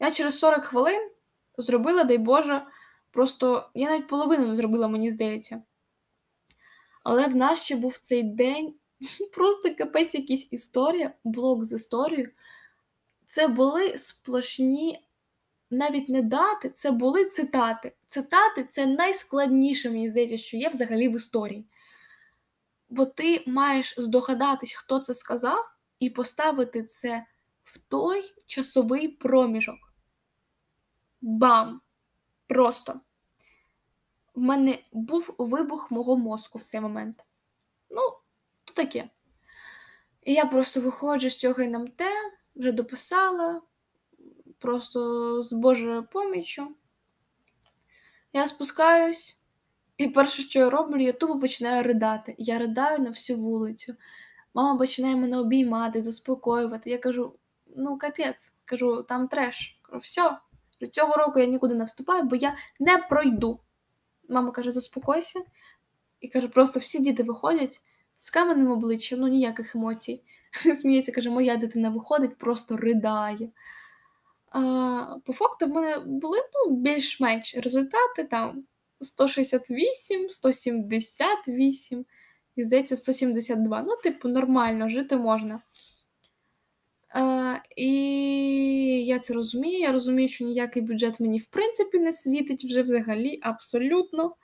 [0.00, 1.10] Я через 40 хвилин
[1.58, 2.66] зробила, дай Боже,
[3.10, 5.62] просто я навіть половину не зробила, мені здається.
[7.02, 8.74] Але в нас ще був цей день
[9.32, 12.30] просто капець якась історія, блок з історією.
[13.26, 15.06] Це були сплошні,
[15.70, 17.92] навіть не дати, це були цитати.
[18.08, 21.66] Цитати це найскладніше, мені здається, що є взагалі в історії.
[22.88, 25.64] Бо ти маєш здогадатись, хто це сказав,
[25.98, 27.26] і поставити це
[27.64, 29.85] в той часовий проміжок.
[31.26, 31.80] Бам!
[32.46, 33.00] Просто.
[34.34, 37.24] В мене був вибух мого мозку в цей момент.
[37.90, 38.02] Ну,
[38.64, 39.10] то таке.
[40.22, 42.02] І я просто виходжу з цього НМТ,
[42.56, 43.62] вже дописала,
[44.58, 46.68] просто з Божою поміччю.
[48.32, 49.46] Я спускаюсь,
[49.96, 52.34] і перше, що я роблю, я тупо починаю ридати.
[52.38, 53.94] Я ридаю на всю вулицю.
[54.54, 56.90] Мама починає мене обіймати, заспокоювати.
[56.90, 57.38] Я кажу:
[57.76, 59.78] ну, капець, кажу, там треш.
[59.82, 60.38] Кажу, все,
[60.92, 63.60] цього року я нікуди не вступаю, бо я не пройду.
[64.28, 65.40] Мама каже, заспокойся.
[66.20, 67.80] І каже, просто всі діти виходять
[68.16, 70.22] з каменним обличчям, ну ніяких емоцій.
[70.80, 73.48] Сміється, каже, моя дитина виходить, просто ридає.
[74.50, 74.60] А,
[75.24, 78.64] По факту в мене були ну, більш-менш результати там
[79.00, 82.04] 168, 178,
[82.56, 83.82] і здається, 172.
[83.82, 85.60] Ну, типу, нормально, жити можна.
[87.18, 87.90] А, І
[89.06, 89.78] я це розумію.
[89.78, 94.34] Я розумію, що ніякий бюджет мені, в принципі, не світить вже взагалі абсолютно.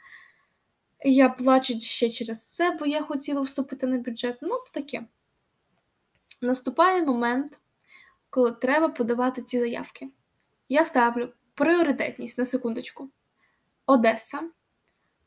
[1.04, 4.38] Я плачу ще через це, бо я хотіла вступити на бюджет.
[4.42, 5.06] Ну, таке.
[6.40, 7.58] Наступає момент,
[8.30, 10.08] коли треба подавати ці заявки.
[10.68, 13.11] Я ставлю пріоритетність на секундочку.
[13.87, 14.40] Одеса,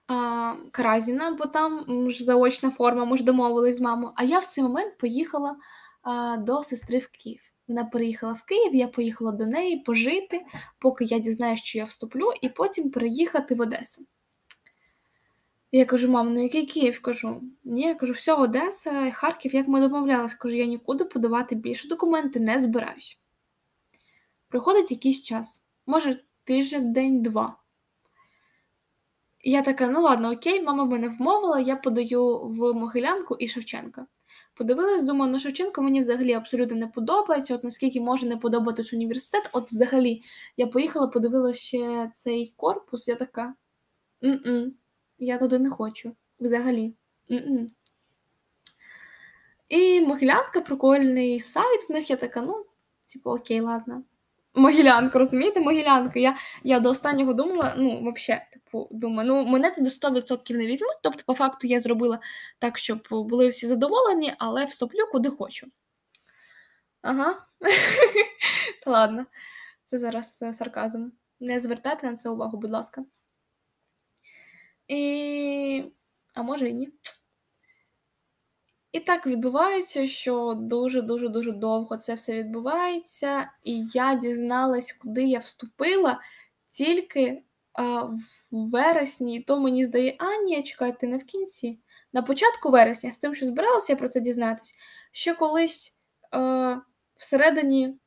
[0.07, 4.13] а, Каразіна, бо там ж заочна форма, ми ж домовились з мамою.
[4.15, 5.55] А я в цей момент поїхала
[6.39, 7.53] до сестри в Київ.
[7.67, 10.45] Вона переїхала в Київ, я поїхала до неї пожити,
[10.79, 14.05] поки я дізнаюся, що я вступлю, і потім переїхати в Одесу.
[15.71, 17.01] Я кажу, мам, ну який Київ?
[17.01, 17.41] кажу.
[17.63, 22.39] Ні, я кажу, все, Одеса, Харків, як ми домовлялись, кажу, я нікуди подавати більше документи
[22.39, 23.19] не збираюсь.
[24.47, 27.57] Приходить якийсь час, може, тиждень, день-два.
[29.43, 34.05] Я така, ну ладно, окей, мама мене вмовила, я подаю в Могилянку і Шевченка.
[34.55, 37.55] Подивилась, думаю, ну Шевченко мені взагалі абсолютно не подобається.
[37.55, 40.21] От наскільки може не подобатись університет, от взагалі
[40.57, 43.53] я поїхала, подивилася ще цей корпус, я така.
[44.23, 44.73] М-м,
[45.19, 46.15] я туди не хочу.
[46.39, 46.93] Взагалі.
[47.31, 47.67] М-м.
[49.69, 52.65] І Могилянка, прикольний сайт в них, я така, ну,
[53.13, 54.03] типу, окей, ладно.
[54.55, 56.19] Могилянка, розумієте, Могилянка.
[56.19, 60.97] Я я до останнього думала, ну, взагалі, типу, думаю, ну, мене туди 100% не візьмуть.
[61.03, 62.19] Тобто, по факту, я зробила
[62.59, 65.67] так, щоб були всі задоволені, але вступлю куди хочу.
[67.01, 67.45] Ага.
[68.85, 69.25] Та ладно,
[69.83, 71.09] це зараз е, сарказм.
[71.39, 73.05] Не звертайте на це увагу, будь ласка.
[74.87, 75.83] І.
[76.33, 76.89] А може і ні.
[78.95, 85.39] І так відбувається, що дуже-дуже дуже довго це все відбувається, і я дізналась, куди я
[85.39, 86.21] вступила
[86.69, 88.19] тільки а, в
[88.51, 91.79] вересні, і то мені здає, а ні, чекайте, не в кінці.
[92.13, 94.75] На початку вересня, з тим, що збиралася я про це дізнатись,
[95.11, 95.99] ще колись
[96.31, 96.77] а,
[97.15, 97.99] всередині.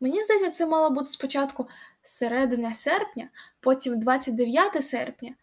[0.00, 1.68] Мені здається, це мало бути спочатку
[2.02, 3.28] середина серпня,
[3.60, 5.34] потім 29 серпня,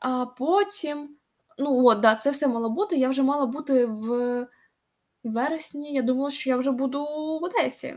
[0.00, 1.16] а потім.
[1.58, 2.96] Ну, от, да, це все мало бути.
[2.96, 4.46] Я вже мала бути в
[5.24, 5.92] вересні.
[5.92, 7.04] Я думала, що я вже буду
[7.40, 7.94] в Одесі.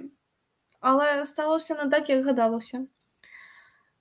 [0.80, 2.88] Але сталося не так, як гадалося.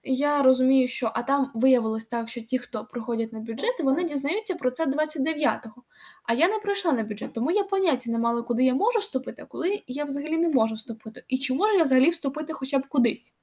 [0.09, 4.55] Я розумію, що а там виявилось так, що ті, хто проходять на бюджет, вони дізнаються
[4.55, 5.83] про це 29-го.
[6.25, 9.43] А я не пройшла на бюджет, тому я поняття не мала, куди я можу вступити,
[9.43, 11.25] а куди я взагалі не можу вступити.
[11.29, 13.35] І чи можу я взагалі вступити хоча б кудись?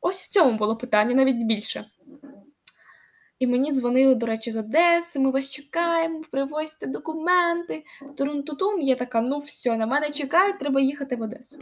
[0.00, 1.84] Ось в цьому було питання навіть більше.
[3.42, 7.84] І мені дзвонили, до речі, з Одеси, ми вас чекаємо, привозьте документи.
[8.16, 11.58] Турун-тутун, я така, ну все, на мене чекають, треба їхати в Одесу.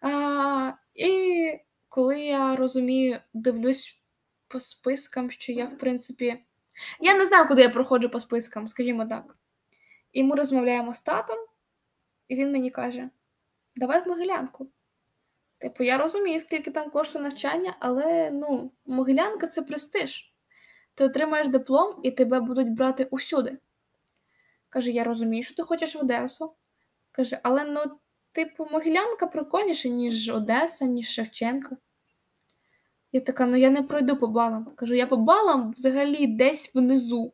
[0.00, 4.00] А, І коли я розумію, дивлюсь
[4.48, 6.44] по спискам, що я, в принципі,
[7.00, 9.36] я не знаю, куди я проходжу по спискам, скажімо так.
[10.12, 11.38] І ми розмовляємо з татом,
[12.28, 13.10] і він мені каже:
[13.76, 14.68] Давай в Могилянку.
[15.58, 20.31] Типу, я розумію, скільки там коштує навчання, але ну, Могилянка це престиж.
[20.94, 23.58] Ти отримаєш диплом і тебе будуть брати усюди.
[24.68, 26.54] Каже, я розумію, що ти хочеш в Одесу.
[27.12, 27.80] Каже, але ну,
[28.32, 31.76] типу, Могилянка прикольніше, ніж Одеса, ніж Шевченка.
[33.12, 34.64] Я така, ну я не пройду по балам.
[34.76, 37.32] Кажу, я по балам взагалі десь внизу.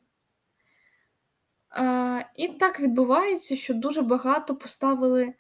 [1.71, 5.35] А, І так відбувається, що дуже багато поставили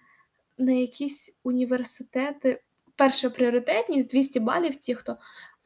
[0.58, 2.62] на якісь університети.
[2.96, 5.16] Перша пріоритетність 200 балів, ті, хто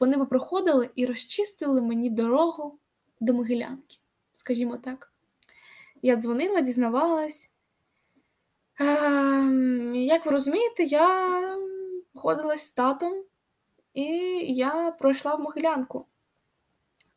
[0.02, 2.78] вони би проходили і розчистили мені дорогу
[3.20, 3.96] до Могилянки,
[4.32, 5.12] скажімо так.
[6.02, 7.54] Я дзвонила, дізнавалась.
[8.78, 11.38] Ем, як ви розумієте, я
[12.14, 13.24] ходилась з татом,
[13.94, 14.04] і
[14.54, 16.06] я пройшла в Могилянку.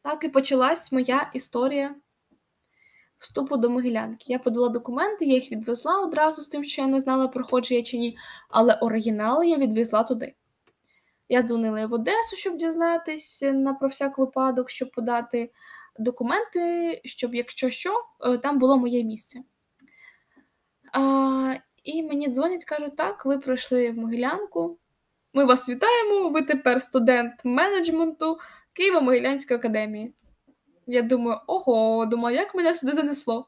[0.02, 1.96] Так і почалась моя історія
[3.18, 4.26] вступу до Могилянки.
[4.28, 7.84] Я подала документи, я їх відвезла одразу з тим, що я не знала, проходжу я
[7.84, 8.18] чи ні,
[8.50, 10.34] але оригінали я відвезла туди.
[11.30, 15.52] Я дзвонила в Одесу, щоб дізнатись на про всяк випадок, щоб подати
[16.00, 19.40] документи, щоб, якщо що, е, там було моє місце.
[20.94, 24.80] А, І мені дзвонять, кажуть, так, ви пройшли в Могилянку.
[25.34, 28.38] Ми вас вітаємо, ви тепер студент менеджменту
[28.80, 30.14] Києво-Могилянської академії.
[30.88, 33.48] Я думаю, ого, думаю, як мене сюди занесло.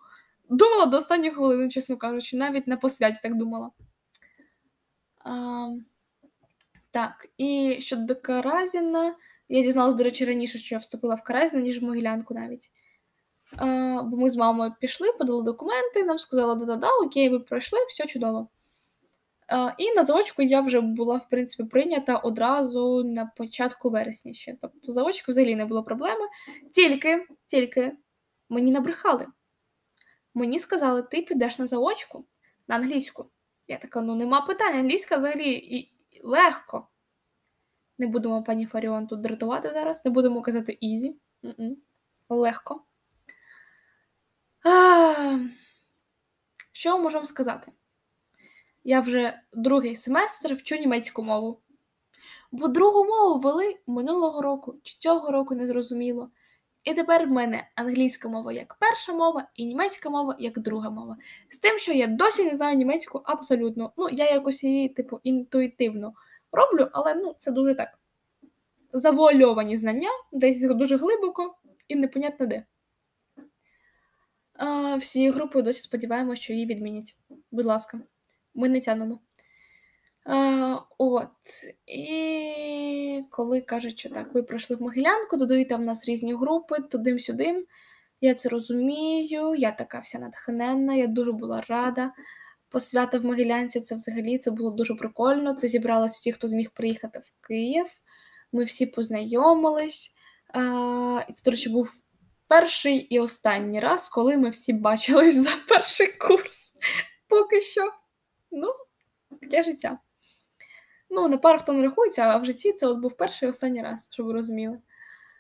[0.49, 3.71] Думала до останньої хвилини, чесно кажучи, навіть на посвяті так думала.
[5.25, 5.67] А,
[6.97, 9.15] Так, і щодо Каразіна,
[9.49, 12.69] я дізналась, до речі, раніше, що я вступила в Каразіна, ніж в Могилянку навіть.
[13.57, 13.65] А,
[14.03, 18.47] Бо ми з мамою пішли, подали документи, нам сказали, да-да-да, окей, ви пройшли, все чудово.
[19.47, 24.57] А, І на заочку я вже була, в принципі, прийнята одразу на початку вересня ще.
[24.62, 26.25] Тобто заочку взагалі не було проблеми.
[26.73, 27.91] Тільки, тільки
[28.49, 29.27] мені набрехали.
[30.33, 32.25] Мені сказали, ти підеш на заочку
[32.67, 33.25] на англійську.
[33.67, 35.89] Я така, ну нема питань, англійська взагалі
[36.23, 36.88] легко.
[37.97, 41.15] Не будемо пані Фаріон тут дратувати зараз, не будемо казати easy.
[42.30, 42.84] Легко.
[44.65, 45.39] А,
[46.71, 47.71] Що можемо сказати?
[48.84, 51.62] Я вже другий семестр вчу німецьку мову.
[52.51, 56.30] Бо другу мову ввели минулого року чи цього року не зрозуміло.
[56.88, 61.17] І тепер в мене англійська мова як перша мова, і німецька мова як друга мова.
[61.50, 63.91] З тим, що я досі не знаю німецьку абсолютно.
[63.97, 66.13] Ну, я якось її, типу, інтуїтивно
[66.52, 68.00] роблю, але ну, це дуже так.
[68.93, 71.56] Завуальовані знання, десь дуже глибоко
[71.88, 72.65] і непонятно де.
[74.54, 77.15] А, Всі групи досі сподіваємося, що її відмінять.
[77.52, 78.00] Будь ласка,
[78.56, 79.19] ми не тянемо.
[80.27, 81.29] А, От.
[81.85, 86.75] І коли кажуть, що так, ви пройшли в Могилянку, додають там в нас різні групи,
[86.79, 87.65] тудим-сюдим.
[88.21, 92.11] Я це розумію, я така вся натхненна, я дуже була рада.
[92.69, 95.53] Посвята в Могилянці це взагалі це було дуже прикольно.
[95.53, 97.86] Це зібралось всі, хто зміг приїхати в Київ.
[98.51, 100.11] Ми всі познайомились.
[101.30, 101.91] І це, до речі, був
[102.47, 106.73] перший і останній раз, коли ми всі бачились за перший курс.
[107.28, 107.91] Поки що.
[108.51, 108.67] Ну,
[109.41, 109.99] таке життя.
[111.10, 113.82] Ну, на пару хто не рахується, а в житті це от був перший і останній
[113.82, 114.80] раз, щоб ви розуміли.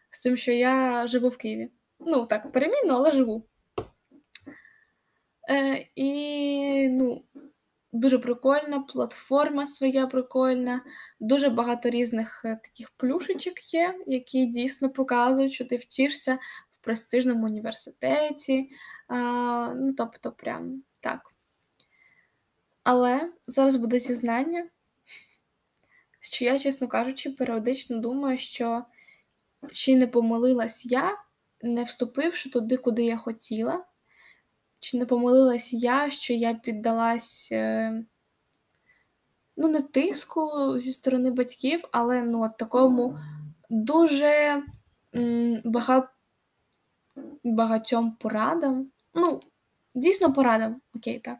[0.09, 1.71] З тим, що я живу в Києві.
[1.99, 3.43] Ну, так, перемінно, але живу.
[5.49, 7.23] Е, І ну,
[7.91, 10.81] дуже прикольна, платформа своя прикольна,
[11.19, 16.39] дуже багато різних е, таких плюшечок є, які дійсно показують, що ти вчишся
[16.71, 18.69] в престижному університеті.
[19.07, 21.33] А, Ну, тобто, прям так.
[22.83, 24.67] Але зараз буде зізнання,
[26.33, 28.83] що я, чесно кажучи, періодично думаю, що
[29.71, 31.17] чи не помилилась я,
[31.61, 33.85] не вступивши туди, куди я хотіла,
[34.79, 38.03] чи не помилилась я, що я піддалась, е,
[39.57, 43.19] ну, не тиску зі сторони батьків, але ну, такому
[43.69, 44.63] дуже
[45.63, 46.07] багато
[47.43, 48.91] багатьом порадам.
[49.13, 49.41] Ну,
[49.95, 51.37] дійсно, порадам, окей, так.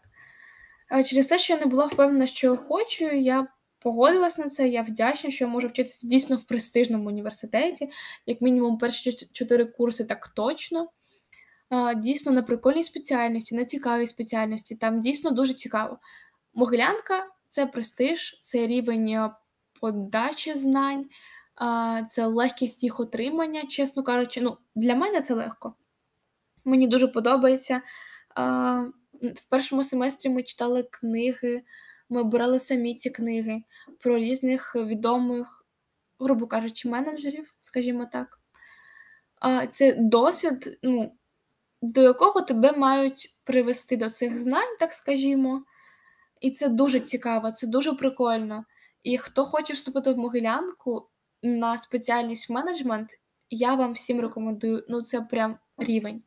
[1.06, 3.48] Через те, що я не була впевнена, що я хочу, я
[3.80, 4.68] погодилась на це.
[4.68, 7.90] Я вдячна, що я можу вчитися дійсно в престижному університеті,
[8.26, 10.90] як мінімум, перші чотири курси так точно.
[11.96, 14.76] Дійсно, на прикольній спеціальності, на цікавій спеціальності.
[14.76, 16.00] Там дійсно дуже цікаво.
[16.54, 19.30] Могилянка це престиж, це рівень
[19.82, 21.06] подачі знань,
[22.10, 24.42] це легкість їх отримання, чесно кажучи.
[24.42, 25.74] Ну, Для мене це легко.
[26.66, 27.82] Мені дуже подобається.
[29.22, 31.64] В першому семестрі ми читали книги,
[32.10, 33.64] ми обирали самі ці книги
[34.00, 35.66] про різних відомих,
[36.20, 38.40] грубо кажучи, менеджерів, скажімо так.
[39.72, 41.12] Це досвід, ну,
[41.82, 45.64] до якого тебе мають привести до цих знань, так скажімо.
[46.42, 48.66] І це дуже цікаво, це дуже прикольно.
[49.04, 51.10] І хто хоче вступити в Могилянку
[51.44, 53.10] на спеціальність менеджмент,
[53.50, 54.86] я вам всім рекомендую.
[54.90, 56.24] Ну, це прям рівень.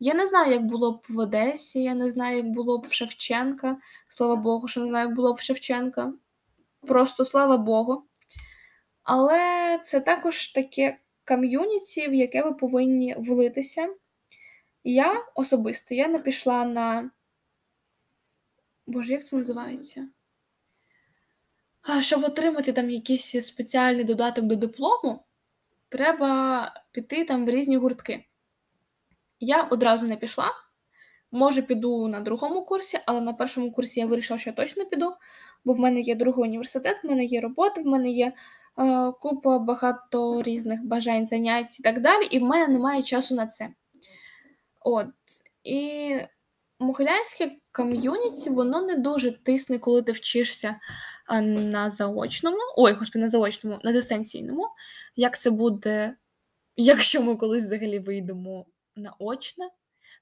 [0.00, 2.92] Я не знаю, як було б в Одесі, я не знаю, як було б в
[2.92, 3.76] Шевченка.
[4.08, 6.12] Слава Богу, що не знаю, як було б в Шевченка.
[6.80, 8.02] Просто слава Богу.
[9.02, 13.88] Але це також таке ком'юніті, в яке ви повинні влитися.
[14.84, 17.10] Я особисто я не пішла на.
[18.86, 20.08] Боже, як це називається?
[22.00, 25.24] Щоб отримати там якийсь спеціальний додаток до диплому,
[25.88, 28.24] треба піти там в різні гуртки.
[29.40, 30.52] Я одразу не пішла.
[31.32, 35.12] Може, піду на другому курсі, але на першому курсі я вирішила, що я точно піду,
[35.64, 38.32] бо в мене є другий університет, в мене є робота, в мене є
[38.78, 43.46] е, купа багато різних бажань, занять і так далі, і в мене немає часу на
[43.46, 43.68] це.
[44.80, 45.06] От.
[45.64, 46.16] І
[46.78, 50.80] могилянське ком'юніті, воно не дуже тисне, коли ти вчишся
[51.42, 54.68] на заочному, ой, господи, на заочному, на дистанційному.
[55.16, 56.16] Як це буде,
[56.76, 58.66] якщо ми колись взагалі вийдемо
[58.96, 59.70] наочне.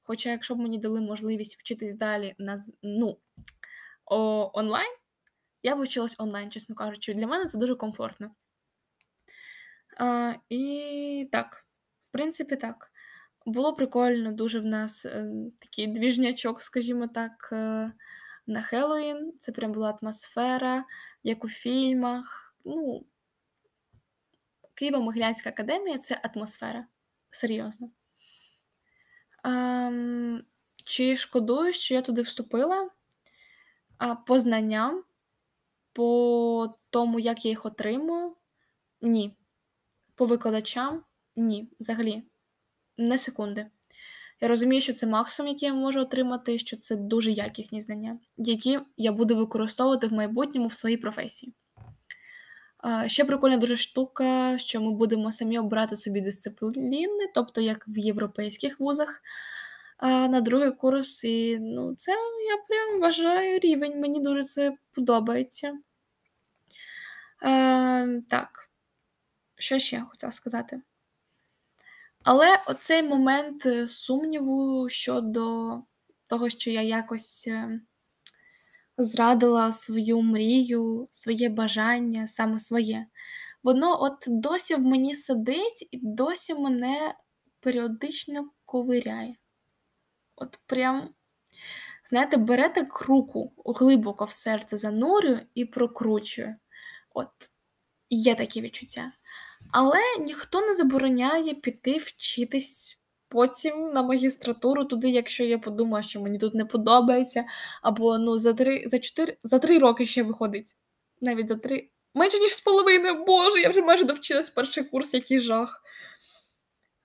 [0.02, 3.18] Хоча, якщо б мені дали можливість вчитись далі на ну,
[4.04, 4.92] о, онлайн,
[5.62, 7.14] я б вчилась онлайн, чесно кажучи.
[7.14, 8.30] Для мене це дуже комфортно.
[9.98, 11.66] А, І так,
[12.00, 12.92] в принципі, так.
[13.46, 17.92] Було прикольно, дуже в нас е, такий двіжнячок, скажімо так, е,
[18.46, 19.32] на Хеллоуін.
[19.38, 20.84] Це прям була атмосфера,
[21.22, 22.56] як у фільмах.
[22.64, 23.06] Ну,
[24.82, 26.86] Києво-Могилянська академія це атмосфера.
[27.30, 27.90] Серйозно.
[29.44, 30.44] Ем,
[30.84, 32.90] Чи шкодую, що я туди вступила?
[33.98, 35.04] А, По знанням,
[35.92, 38.36] по тому, як я їх отримую?
[39.00, 39.36] Ні.
[40.14, 41.02] По викладачам?
[41.36, 41.68] Ні.
[41.80, 42.22] Взагалі,
[42.98, 43.66] не секунди.
[44.40, 48.80] Я розумію, що це максимум, який я можу отримати, що це дуже якісні знання, які
[48.96, 51.54] я буду використовувати в майбутньому в своїй професії.
[53.06, 58.80] Ще прикольна дуже штука, що ми будемо самі обирати собі дисципліни, тобто як в європейських
[58.80, 59.22] вузах.
[60.02, 62.12] На другий курс, і ну, це
[62.48, 65.78] я прям вважаю рівень, мені дуже це подобається.
[67.42, 68.70] А, Так,
[69.58, 70.82] що ще я хотіла сказати?
[72.22, 75.78] Але оцей момент е, сумніву щодо
[76.26, 77.48] того, що я якось.
[78.98, 83.06] Зрадила свою мрію, своє бажання, саме своє.
[83.62, 87.14] Воно от досі в мені сидить і досі мене
[87.60, 89.36] періодично ковиряє.
[90.36, 91.14] От прям,
[92.04, 96.56] знаєте, бере так руку глибоко в серце занурюю і прокручую.
[97.10, 97.30] От
[98.10, 99.12] є такі відчуття.
[99.72, 103.01] Але ніхто не забороняє піти вчитись
[103.32, 107.44] потім на магістратуру туди, якщо я подумаю, що мені тут не подобається,
[107.82, 110.76] або ну за три за чотири за три роки ще виходить.
[111.20, 111.88] Навіть за три.
[112.14, 115.82] Менше ніж з половиною, Боже, я вже майже довчилась перший курс, який жах.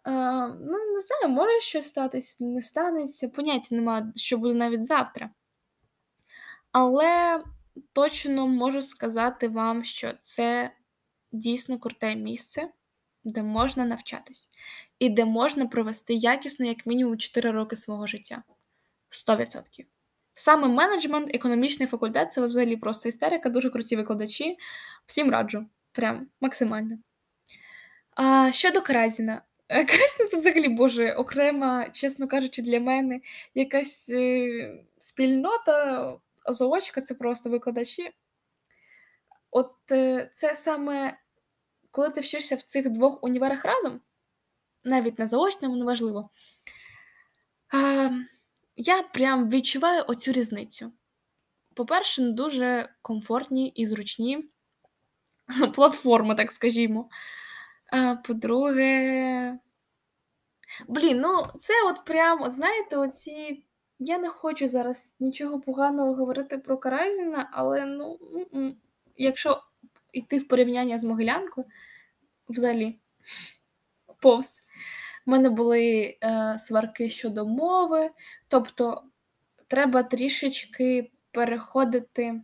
[0.03, 0.11] А,
[0.47, 3.29] Ну, не знаю, може щось статись, не станеться.
[3.29, 5.29] Поняття немає, що буде навіть завтра.
[6.71, 7.43] Але
[7.93, 10.71] точно можу сказати вам, що це
[11.31, 12.69] дійсно круте місце
[13.27, 14.49] де можна навчатись,
[14.99, 18.43] і де можна провести якісно, як мінімум, 4 роки свого життя.
[19.09, 19.85] 100%.
[20.33, 24.57] Саме менеджмент, економічний факультет це взагалі просто істерика, дуже круті викладачі.
[25.05, 26.97] Всім раджу, прям максимально.
[28.15, 33.21] А, Щодо Кразіна, Е, Красне це взагалі, Боже, окрема, чесно кажучи, для мене
[33.55, 36.13] якась е, спільнота,
[36.49, 38.11] заочка це просто викладачі.
[39.51, 41.17] От е, це саме
[41.97, 44.01] коли ти вчишся в цих двох універах разом,
[44.83, 46.29] навіть на заочному, неважливо,
[48.75, 50.91] я прям відчуваю оцю різницю.
[51.73, 54.49] По-перше, дуже комфортні і зручні
[55.75, 57.09] платформи, так скажімо.
[58.23, 59.59] По-друге,
[60.87, 63.63] блін, ну це от прям, от знаєте, оці.
[63.99, 68.19] Я не хочу зараз нічого поганого говорити про Каразіна, але ну,
[69.15, 69.63] якщо
[70.13, 71.67] йти в порівняння з Могилянкою,
[72.49, 72.95] взагалі,
[74.19, 74.63] повз.
[75.25, 78.09] У мене були е, сварки щодо мови,
[78.47, 79.03] тобто
[79.67, 82.41] треба трішечки переходити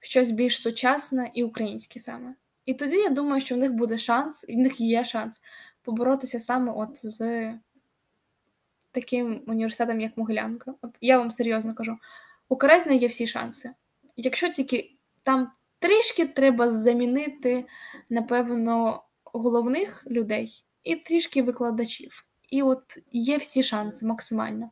[0.00, 2.34] в щось більш сучасне і українське саме.
[2.66, 5.42] І тоді я думаю, що в них буде шанс, і в них є шанс
[5.82, 7.52] поборотися саме от з
[8.90, 10.74] таким університетом, як Могилянка.
[10.82, 11.98] От я вам серйозно кажу:
[12.48, 13.70] у Карезна є всі шанси.
[14.16, 14.90] Якщо тільки
[15.22, 15.50] там
[15.84, 17.64] трішки треба замінити,
[18.10, 22.26] напевно, головних людей і трішки викладачів.
[22.50, 24.70] І от є всі шанси максимально.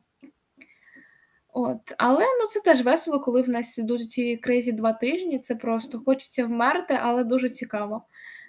[1.49, 5.39] От, Але ну це теж весело, коли в нас ідуть ці кризі два тижні.
[5.39, 8.05] Це просто хочеться вмерти, але дуже цікаво.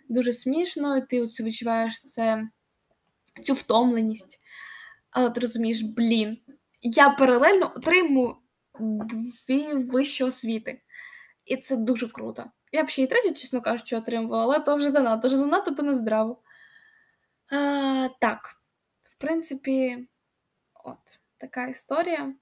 [0.09, 2.49] Дуже смішно, і ти от відчуваєш це,
[3.43, 4.41] цю втомленість.
[5.11, 6.39] Але ти розумієш, блін,
[6.83, 8.37] я паралельно отримую
[9.47, 10.81] дві вищі освіти.
[11.45, 12.45] І це дуже круто.
[12.73, 15.83] Я б ще й третю, чесно кажучи, отримувала, але то вже занадто, вже занадто то
[15.83, 16.43] не здраво.
[17.51, 18.57] А, Так,
[19.03, 20.09] в принципі,
[20.85, 20.99] от
[21.39, 22.35] така історія.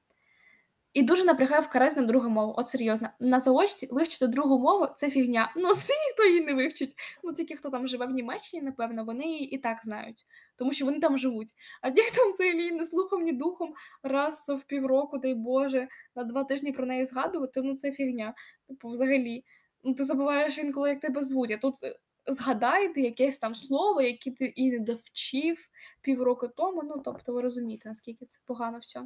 [0.92, 2.54] І дуже напрягає вкарати на другу мову.
[2.56, 3.08] От серйозно.
[3.20, 5.52] На заочці вивчити другу мову це фігня.
[5.56, 6.94] Ну, всі ніхто її не вивчить.
[7.22, 10.26] Ну, тільки хто там живе в Німеччині, напевно, вони її і так знають,
[10.56, 11.48] тому що вони там живуть.
[11.82, 16.44] А ті, хто взагалі не слухом, ні духом раз в півроку, дай Боже, на два
[16.44, 18.34] тижні про неї згадувати, ну це фігня.
[18.68, 19.44] Типу, взагалі.
[19.84, 21.50] Ну, ти забуваєш інколи, як тебе звуть.
[21.50, 25.68] А тут е, згадайте якесь там слово, яке ти і не довчив
[26.00, 26.82] півроку тому.
[26.82, 29.02] Ну, тобто, ви розумієте, наскільки це погано все.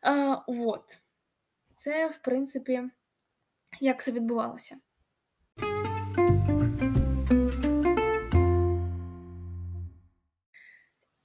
[0.00, 0.98] А, Вот.
[1.74, 2.82] Це, в принципі,
[3.80, 4.76] як це відбувалося.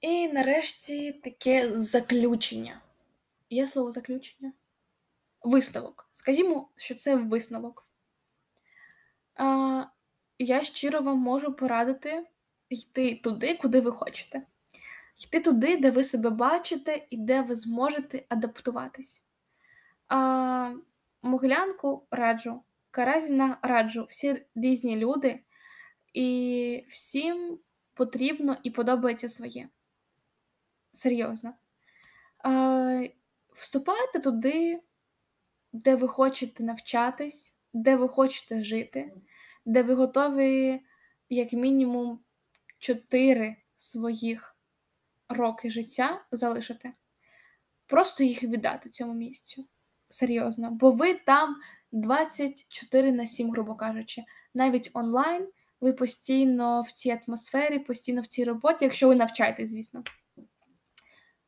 [0.00, 2.80] І нарешті таке заключення.
[3.50, 4.52] Є слово заключення?
[5.42, 6.08] Висновок.
[6.12, 7.88] Скажімо, що це висновок.
[9.34, 9.84] А,
[10.38, 12.26] Я щиро вам можу порадити
[12.68, 14.42] йти туди, куди ви хочете
[15.16, 19.24] йти туди, де ви себе бачите і де ви зможете адаптуватись.
[20.08, 20.74] А,
[21.22, 25.40] Могилянку раджу, Каразіна раджу, всі різні люди,
[26.14, 27.58] і всім
[27.94, 29.68] потрібно і подобається своє.
[30.92, 31.54] Серйозно.
[32.44, 33.06] А,
[33.52, 34.80] Вступайте туди,
[35.72, 39.12] де ви хочете навчатись, де ви хочете жити,
[39.64, 40.80] де ви готові,
[41.28, 42.20] як мінімум,
[42.78, 44.55] чотири своїх
[45.28, 46.92] роки життя залишити,
[47.86, 49.66] просто їх віддати цьому місцю.
[50.08, 51.56] Серйозно, бо ви там
[51.92, 54.22] 24 на 7, грубо кажучи,
[54.54, 55.48] навіть онлайн,
[55.80, 60.02] ви постійно в цій атмосфері, постійно в цій роботі, якщо ви навчаєтесь, звісно.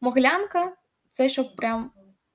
[0.01, 0.77] Моглянка
[1.11, 1.91] це щоб прям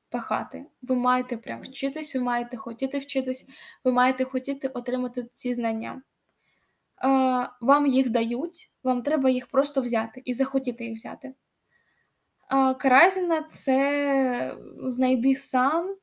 [0.10, 0.66] пахати.
[0.82, 3.46] Ви маєте прям вчитись, ви маєте хотіти вчитись,
[3.84, 6.02] ви маєте хотіти отримати ці знання.
[7.62, 11.34] Вам їх дають, вам треба їх просто взяти і захотіти їх взяти.
[12.78, 15.95] Каразіна це знайди сам,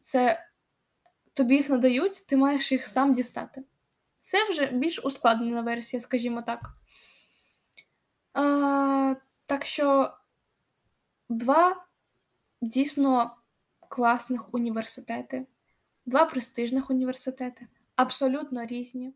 [0.00, 0.46] це
[1.34, 3.64] тобі їх надають, ти маєш їх сам дістати.
[4.18, 6.60] Це вже більш ускладнена версія, скажімо так.
[8.32, 9.14] А,
[9.46, 10.14] Так що
[11.28, 11.86] два
[12.62, 13.36] дійсно
[13.88, 15.46] класних університети,
[16.06, 17.66] два престижних університети,
[17.96, 19.14] абсолютно різні.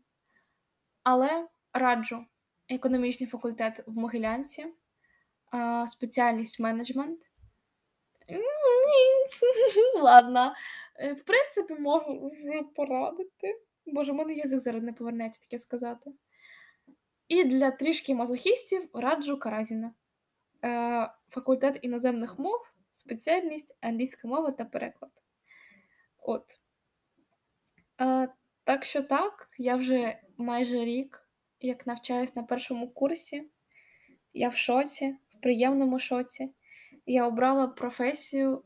[1.05, 2.25] Але раджу
[2.69, 4.65] економічний факультет в Могилянці,
[5.87, 7.21] спеціальність менеджмент.
[8.29, 8.41] Ні,
[10.01, 10.53] ладно.
[10.99, 12.31] Е, в принципі, можу
[12.75, 13.61] порадити.
[13.85, 16.11] Боже, у мене язик зараз не повернеться таке сказати.
[17.27, 19.93] І для трішки мазохістів раджу Каразіна.
[20.63, 25.11] Е, факультет іноземних мов, спеціальність англійська мова та переклад.
[26.17, 26.59] От.
[28.01, 28.29] Е,
[28.63, 31.29] так що так, я вже майже рік,
[31.59, 33.49] як навчаюсь на першому курсі,
[34.33, 36.53] я в шоці, в приємному шоці.
[37.05, 38.63] Я обрала професію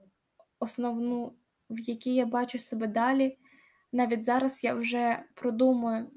[0.59, 1.33] основну,
[1.69, 3.37] в якій я бачу себе далі.
[3.91, 6.11] Навіть зараз я вже продумую,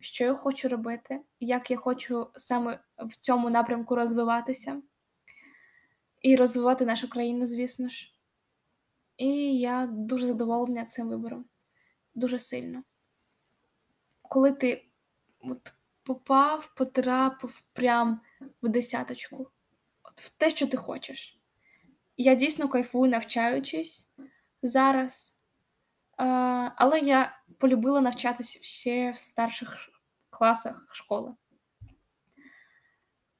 [0.00, 4.82] що я хочу робити, як я хочу саме в цьому напрямку розвиватися
[6.22, 8.12] і розвивати нашу країну, звісно ж.
[9.16, 11.44] І я дуже задоволена цим вибором.
[12.14, 12.82] Дуже сильно.
[14.22, 14.84] Коли ти
[15.42, 15.72] от
[16.02, 18.20] попав, потрапив прям
[18.62, 19.50] в десяточку,
[20.02, 21.38] от в те, що ти хочеш.
[22.16, 24.14] Я дійсно кайфую, навчаючись
[24.62, 25.42] зараз.
[26.76, 29.88] Але я полюбила навчатися ще в старших
[30.30, 31.34] класах школи.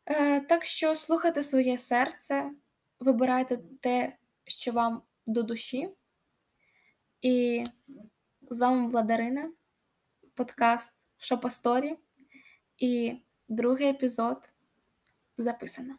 [0.07, 2.51] Е, так що слухайте своє серце,
[3.01, 5.89] вибирайте те, що вам до душі.
[7.21, 7.65] І
[8.51, 9.53] з вами Владарина,
[10.35, 11.97] подкаст Шопасторі
[12.79, 13.17] і
[13.49, 14.53] другий епізод
[15.39, 15.95] записано.